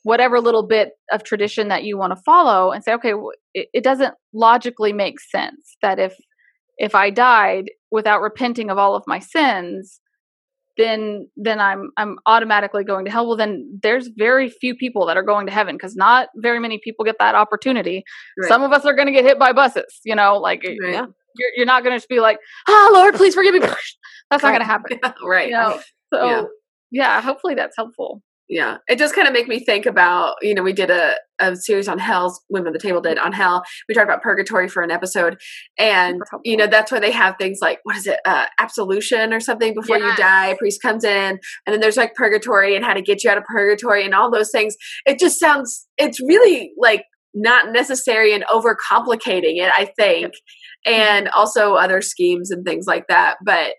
[0.09, 3.13] whatever little bit of tradition that you want to follow and say okay
[3.53, 6.13] it, it doesn't logically make sense that if
[6.77, 9.99] if i died without repenting of all of my sins
[10.77, 15.17] then then i'm i'm automatically going to hell well then there's very few people that
[15.17, 18.03] are going to heaven because not very many people get that opportunity
[18.39, 18.47] Right.
[18.47, 20.77] some of us are going to get hit by buses you know like Right.
[20.93, 21.05] Yeah.
[21.39, 23.59] you're, you're not going to just be like oh lord please forgive me
[24.29, 25.47] that's not going to happen right.
[25.47, 25.79] you know
[26.13, 26.43] so Yeah.
[26.91, 30.63] yeah hopefully that's helpful Yeah, it does kind of make me think about, you know,
[30.63, 33.61] we did a, a series on hell's Women at the Table did on hell.
[33.89, 35.37] We talked about purgatory for an episode.
[35.77, 39.41] And, you know, that's why they have things like, what is it, uh, absolution or
[39.41, 40.47] something before you die.
[40.47, 43.37] A priest comes in, and then there's like purgatory and how to get you out
[43.37, 44.77] of purgatory and all those things.
[45.05, 47.03] It just sounds, it's really like
[47.33, 50.31] not necessary and overcomplicating it, I think.
[50.85, 53.35] And also other schemes and things like that.
[53.43, 53.73] But,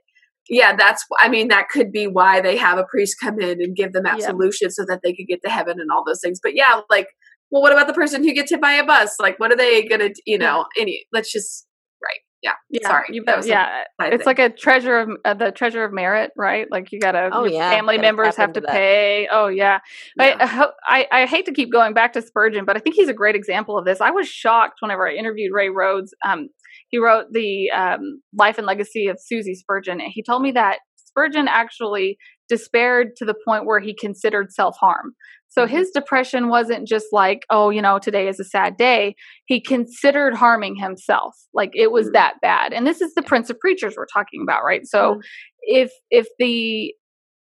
[0.48, 1.04] yeah, that's.
[1.20, 4.04] I mean, that could be why they have a priest come in and give them
[4.06, 4.14] Yeah.
[4.14, 6.40] absolution so that they could get to heaven and all those things.
[6.42, 7.08] But yeah, like,
[7.50, 9.16] well, what about the person who gets hit by a bus?
[9.20, 10.08] Like, what are they gonna?
[10.10, 10.14] do?
[10.26, 11.04] You know, any.
[11.12, 11.66] Let's just
[12.02, 12.18] right.
[12.40, 12.52] Yeah.
[12.70, 14.26] yeah, Sorry, you that was yeah side it's thing.
[14.26, 17.68] like a treasure of uh, the treasure of merit right like you gotta Oh, yeah,
[17.72, 18.70] family gotta members have to into that.
[18.70, 19.80] pay oh yeah,
[20.16, 20.36] Yeah.
[20.38, 23.08] I, I, I I hate to keep going back to Spurgeon, but I think he's
[23.08, 24.00] a great example of this.
[24.00, 26.14] I was shocked whenever I interviewed Ray Rhodes.
[26.24, 26.48] Um,
[26.88, 30.78] he wrote the um, Life and Legacy of Susie Spurgeon, and he told me that
[30.96, 35.14] Spurgeon actually despaired to the point where he considered self harm.
[35.50, 35.70] So Mhm.
[35.70, 39.14] his depression wasn't just like, oh, you know, today is a sad day.
[39.46, 41.34] He considered harming himself.
[41.54, 42.12] Like it was Mm.
[42.12, 42.72] that bad.
[42.72, 44.86] And this is the Prince of Preachers we're talking about, right?
[44.86, 45.20] So Mm.
[45.62, 46.94] if if the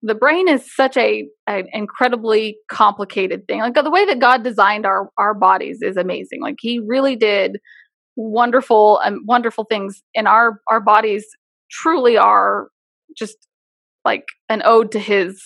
[0.03, 3.61] the brain is such a an incredibly complicated thing.
[3.61, 6.39] Like the way that God designed our our bodies is amazing.
[6.41, 7.57] Like He really did
[8.17, 11.25] wonderful and wonderful things, and our our bodies
[11.71, 12.67] truly are
[13.17, 13.37] just
[14.03, 15.41] like an ode to His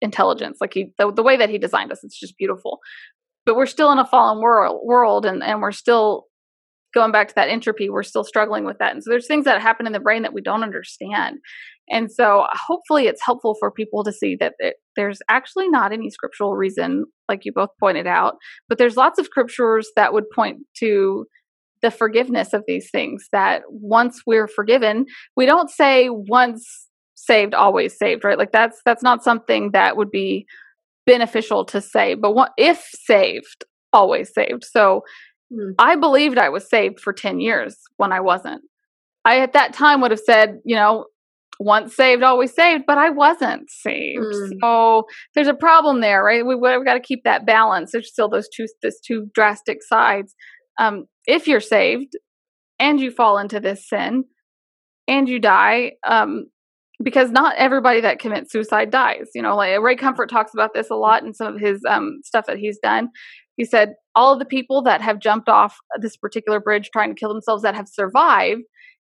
[0.00, 0.58] intelligence.
[0.60, 2.78] Like He the, the way that He designed us, it's just beautiful.
[3.44, 6.24] But we're still in a fallen world world, and and we're still
[6.94, 7.90] going back to that entropy.
[7.90, 10.32] We're still struggling with that, and so there's things that happen in the brain that
[10.32, 11.38] we don't understand.
[11.90, 16.08] And so hopefully it's helpful for people to see that it, there's actually not any
[16.08, 18.36] scriptural reason, like you both pointed out,
[18.70, 21.26] but there's lots of scriptures that would point to
[21.84, 25.06] the forgiveness of these things that once we're forgiven,
[25.36, 28.38] we don't say once saved, always saved, right?
[28.38, 30.46] Like that's that's not something that would be
[31.06, 34.64] beneficial to say, but what, if saved, always saved.
[34.64, 35.02] So
[35.54, 35.72] Hmm.
[35.78, 38.62] I believed I was saved for 10 years when I wasn't.
[39.24, 41.06] I at that time would have said, you know,
[41.60, 44.24] once saved, always saved, but I wasn't saved.
[44.24, 44.50] Mm.
[44.60, 45.04] So
[45.34, 46.44] there's a problem there, right?
[46.44, 47.92] We, we've got to keep that balance.
[47.92, 50.34] There's still those two, those two drastic sides.
[50.78, 52.12] Um, if you're saved
[52.78, 54.24] and you fall into this sin
[55.08, 56.46] and you die, um,
[57.02, 59.28] because not everybody that commits suicide dies.
[59.34, 62.20] You know, like Ray Comfort talks about this a lot in some of his um,
[62.24, 63.08] stuff that he's done.
[63.56, 67.18] He said all of the people that have jumped off this particular bridge trying to
[67.18, 68.62] kill themselves that have survived,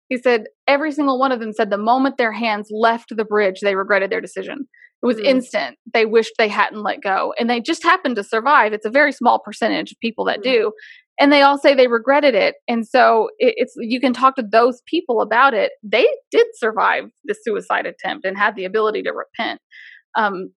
[0.09, 3.59] he said every single one of them said the moment their hands left the bridge,
[3.61, 4.67] they regretted their decision.
[5.03, 5.25] It was Mm.
[5.25, 5.77] instant.
[5.93, 8.71] They wished they hadn't let go, and they just happened to survive.
[8.73, 10.43] It's a very small percentage of people that Mm.
[10.43, 10.71] do,
[11.21, 12.55] and they all say they regretted it.
[12.67, 15.71] And so it, it's you can talk to those people about it.
[15.83, 19.61] They did survive the suicide attempt and had the ability to repent.
[20.17, 20.51] Um,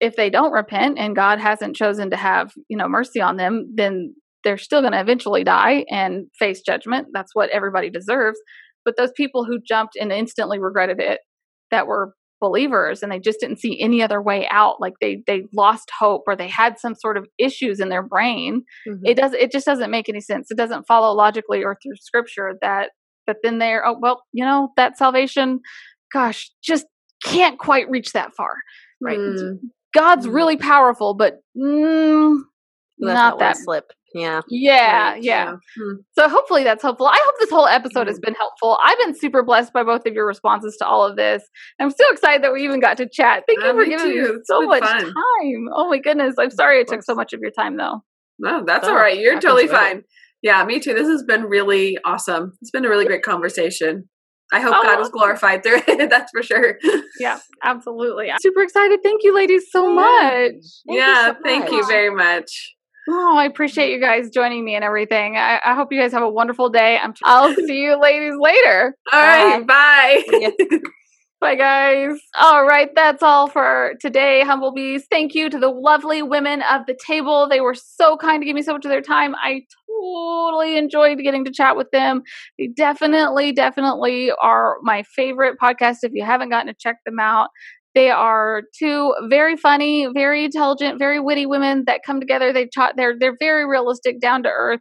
[0.00, 3.72] if they don't repent and God hasn't chosen to have you know mercy on them,
[3.74, 4.14] then
[4.44, 7.08] they're still going to eventually die and face judgment.
[7.14, 8.38] That's what everybody deserves.
[8.84, 11.20] But those people who jumped and instantly regretted it,
[11.70, 12.12] that were
[12.46, 16.22] believers and they just didn't see any other way out like they they lost hope
[16.26, 19.00] or they had some sort of issues in their brain Mhm.
[19.10, 22.52] it does it just doesn't make any sense it doesn't follow logically or through scripture
[22.60, 22.90] that
[23.26, 25.60] that then they're oh well you know that salvation
[26.12, 26.86] gosh just
[27.24, 28.54] can't quite reach that far
[29.00, 29.58] right Mm.
[29.94, 30.34] god's Mm.
[30.34, 32.36] really powerful but mm,
[32.98, 33.84] That's not that slip.
[34.14, 34.42] Yeah.
[34.48, 35.56] Yeah, Right, yeah.
[35.76, 35.94] Hmm.
[36.16, 37.08] So hopefully that's helpful.
[37.08, 38.10] I hope this whole episode Mm.
[38.10, 38.78] has been helpful.
[38.80, 41.42] I've been super blessed by both of your responses to all of this.
[41.80, 43.42] I'm so excited that we even got to chat.
[43.48, 44.34] Thank you Uh, for me giving me too.
[44.38, 45.00] It's so much fun.
[45.00, 45.68] time.
[45.74, 46.36] Oh my goodness.
[46.38, 48.04] I'm sorry it took so much of your time though.
[48.38, 49.18] No, that's Oh, all right.
[49.18, 49.74] You're I totally do it.
[49.76, 50.02] fine.
[50.42, 50.94] Yeah, me too.
[50.94, 52.52] This has been really awesome.
[52.62, 54.08] It's been a really great conversation.
[54.52, 56.08] I hope Oh, God was glorified through it.
[56.10, 56.78] That's for sure.
[57.18, 58.30] Yeah, absolutely.
[58.30, 59.00] I'm super excited.
[59.02, 60.52] Thank you ladies so much.
[60.52, 60.54] Thank
[60.86, 62.74] you yeah, so thank you very much.
[63.08, 65.36] Oh, I appreciate you guys joining me and everything.
[65.36, 66.98] I, I hope you guys have a wonderful day.
[66.98, 68.96] I'm I'll see you ladies later.
[69.12, 70.22] All right, bye.
[70.40, 70.78] Yeah.
[71.40, 72.18] Bye, guys.
[72.40, 75.04] All right, that's all for today, Humblebees.
[75.10, 77.46] Thank you to the lovely women of the table.
[77.46, 79.34] They were so kind to give me so much of their time.
[79.34, 82.22] I totally enjoyed getting to chat with them.
[82.58, 85.98] They definitely, definitely are my favorite podcast.
[86.02, 87.50] If you haven't gotten to check them out,
[87.94, 92.52] they are two very funny, very intelligent, very witty women that come together.
[92.52, 94.80] They taught they're they're very realistic, down to earth.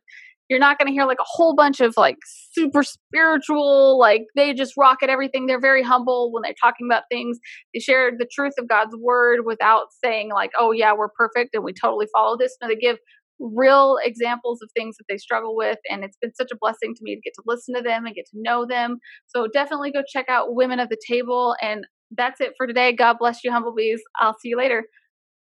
[0.49, 2.17] You're not going to hear like a whole bunch of like
[2.51, 5.45] super spiritual, like they just rock at everything.
[5.45, 7.39] They're very humble when they're talking about things.
[7.73, 11.63] They share the truth of God's word without saying like, "Oh yeah, we're perfect and
[11.63, 12.97] we totally follow this." No, they give
[13.39, 17.01] real examples of things that they struggle with and it's been such a blessing to
[17.03, 18.99] me to get to listen to them and get to know them.
[19.27, 21.85] So definitely go check out Women of the Table and
[22.15, 22.93] that's it for today.
[22.93, 24.01] God bless you humblebees.
[24.19, 24.85] I'll see you later.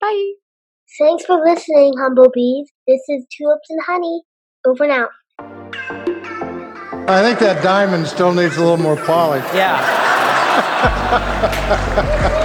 [0.02, 0.34] Bye.
[1.00, 2.72] Thanks for listening, Humblebees.
[2.88, 4.24] This is Tulips and Honey.
[4.66, 5.10] Over and out.
[7.08, 9.46] I think that diamond still needs a little more polish.
[9.54, 9.98] Yeah.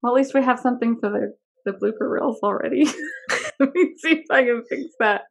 [0.00, 1.34] Well, at least we have something for the,
[1.64, 2.84] the blooper reels already.
[3.60, 5.22] Let me see if I can fix that.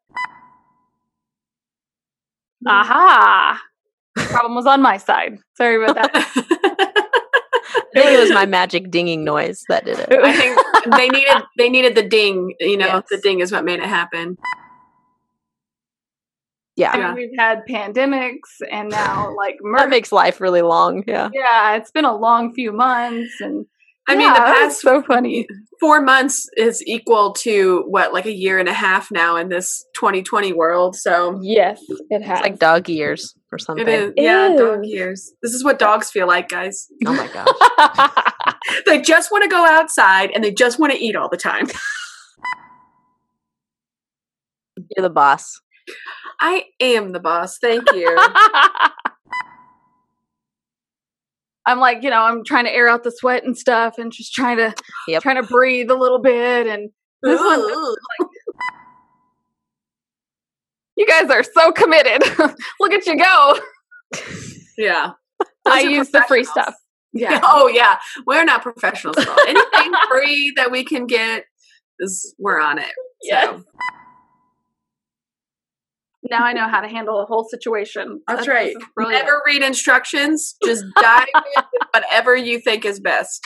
[2.68, 3.62] Aha!
[4.18, 5.38] Problem was on my side.
[5.56, 6.12] Sorry about that.
[7.96, 10.10] I think it was my magic dinging noise that did it.
[10.12, 10.60] I think
[10.96, 12.54] they needed they needed the ding.
[12.60, 13.04] You know, Yes.
[13.10, 14.38] the ding is what made it happen.
[16.78, 16.92] Yeah.
[16.92, 21.04] I mean, we've had pandemics and now like That makes life really long.
[21.08, 21.30] Yeah.
[21.34, 23.66] yeah, it's been a long few months, and
[24.08, 25.46] I mean, the past so funny.
[25.82, 29.84] four months is equal to what, like a year and a half now in this
[29.96, 30.96] 2020 world.
[30.96, 32.40] So Yes, it has.
[32.40, 33.86] It's like dog years or something.
[33.86, 35.34] it is, yeah, dog years.
[35.44, 36.88] This is what dogs feel like, guys.
[37.06, 38.14] Oh my gosh.
[38.86, 41.68] They just want to go outside and they just want to eat all the time.
[44.96, 45.60] You're the boss.
[46.40, 47.58] I am the boss.
[47.58, 48.16] Thank you.
[51.66, 54.34] I'm like, you know, I'm trying to air out the sweat and stuff, and just
[54.34, 54.74] trying to
[55.08, 55.22] Yep.
[55.22, 56.66] trying to breathe a little bit.
[56.68, 56.90] And
[57.24, 57.60] this one,
[60.96, 62.24] you guys are so committed.
[62.80, 63.60] Look at you go.
[64.78, 65.12] yeah.
[65.66, 66.74] I Those are use the free stuff.
[67.14, 67.40] Yeah.
[67.44, 69.18] Oh yeah, we're not professionals.
[69.48, 71.46] Anything free that we can get
[72.00, 72.92] is we're on it.
[73.24, 73.64] So.
[76.30, 76.40] Yes.
[76.40, 78.22] Now I know how to handle a whole situation.
[78.28, 78.70] That's This right.
[78.70, 79.26] is brilliant.
[79.26, 80.56] Never read instructions.
[80.66, 81.64] Just dive in
[81.94, 83.42] whatever you think is best.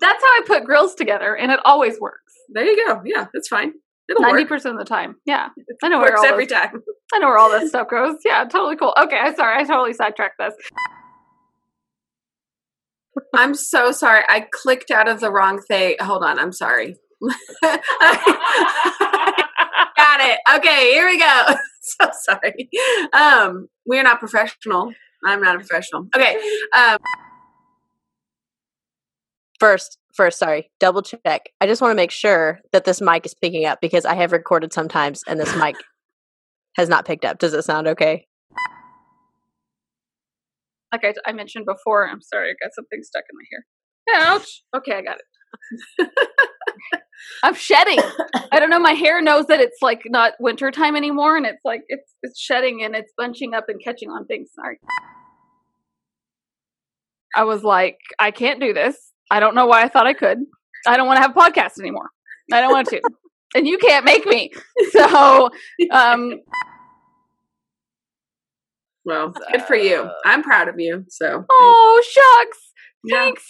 [0.00, 2.32] That's how I put grills together, and it always works.
[2.52, 3.00] There you go.
[3.04, 3.72] Yeah, that's fine.
[4.10, 4.48] It'll Ninety work.
[4.48, 5.16] percent of the time.
[5.24, 5.48] Yeah,
[5.82, 6.82] I know where Works all every those, time.
[7.14, 8.16] I know where all this stuff goes.
[8.24, 8.94] Yeah, totally cool.
[9.00, 9.58] Okay, I'm sorry.
[9.60, 10.54] I totally sidetracked this.
[13.34, 14.22] I'm so sorry.
[14.28, 15.96] I clicked out of the wrong thing.
[16.00, 16.38] Hold on.
[16.38, 16.96] I'm sorry.
[17.62, 17.80] Got
[20.20, 20.38] it.
[20.56, 21.42] Okay, here we go.
[22.00, 22.68] so sorry.
[23.12, 24.92] Um, we're not professional.
[25.24, 26.06] I'm not a professional.
[26.14, 26.36] Okay.
[26.76, 26.98] Um,
[29.60, 31.50] First, first, sorry, double check.
[31.60, 34.32] I just want to make sure that this mic is picking up because I have
[34.32, 35.76] recorded sometimes and this mic
[36.76, 37.38] has not picked up.
[37.38, 38.26] Does it sound okay?
[40.92, 44.34] like I, I mentioned before, I'm sorry, I got something stuck in my hair.
[44.34, 44.62] Ouch.
[44.76, 46.08] Okay, I got it.
[47.42, 47.98] I'm shedding.
[48.52, 48.78] I don't know.
[48.78, 52.38] My hair knows that it's like not winter time anymore, and it's like it's it's
[52.40, 54.50] shedding and it's bunching up and catching on things.
[54.54, 54.78] Sorry.
[57.34, 58.96] I was like, I can't do this.
[59.30, 60.38] I don't know why I thought I could.
[60.86, 62.10] I don't want to have podcasts anymore.
[62.52, 63.00] I don't want to,
[63.54, 64.50] and you can't make me.
[64.90, 65.48] So,
[65.90, 66.40] um,
[69.04, 70.08] well, good for you.
[70.24, 71.04] I'm proud of you.
[71.08, 72.72] So, oh shucks.
[73.04, 73.44] yeah, Thanks.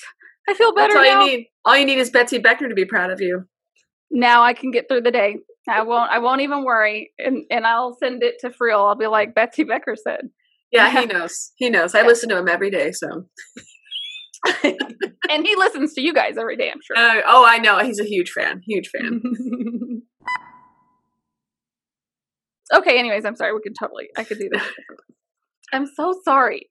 [0.48, 1.24] I feel that's better all now.
[1.24, 1.46] you need.
[1.64, 3.46] All you need is Betsy Beckner to be proud of you.
[4.12, 5.38] Now I can get through the day.
[5.68, 8.86] I won't I won't even worry and and I'll send it to Friel.
[8.88, 10.28] I'll be like Betsy Becker said.
[10.70, 11.52] Yeah, he knows.
[11.56, 11.94] He knows.
[11.94, 12.06] I Yeah.
[12.06, 12.92] listen to him every day.
[12.92, 13.24] So.
[14.64, 16.96] and he listens to you guys every day, I'm sure.
[16.96, 17.78] Uh, oh, I know.
[17.78, 18.60] He's a huge fan.
[18.66, 19.22] Huge fan.
[22.74, 23.52] okay, anyways, I'm sorry.
[23.54, 24.62] We could totally, I could do this.
[25.72, 26.68] I'm so sorry.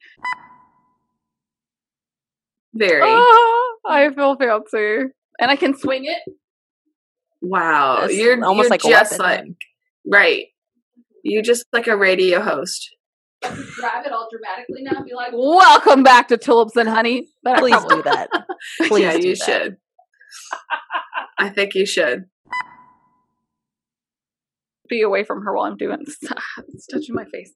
[2.73, 3.01] Very.
[3.05, 5.11] Oh, I feel fancy.
[5.39, 6.19] And I can swing it.
[7.41, 8.03] Wow.
[8.05, 9.55] It's You're almost you're like just weapon like
[10.11, 10.45] right.
[11.23, 12.95] You're just like a radio host.
[13.41, 17.27] Grab it all dramatically now and be like, welcome back to Tulips and Honey.
[17.43, 18.30] But Please do that.
[18.88, 19.45] Please yeah, do you that.
[19.45, 19.77] should.
[21.39, 22.26] I think you should.
[24.89, 26.18] be away from her while I'm doing this.
[26.69, 27.51] it's touching my face.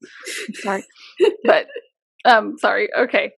[0.56, 0.84] Sorry.
[1.44, 1.68] but
[2.26, 2.90] um sorry.
[2.98, 3.32] Okay.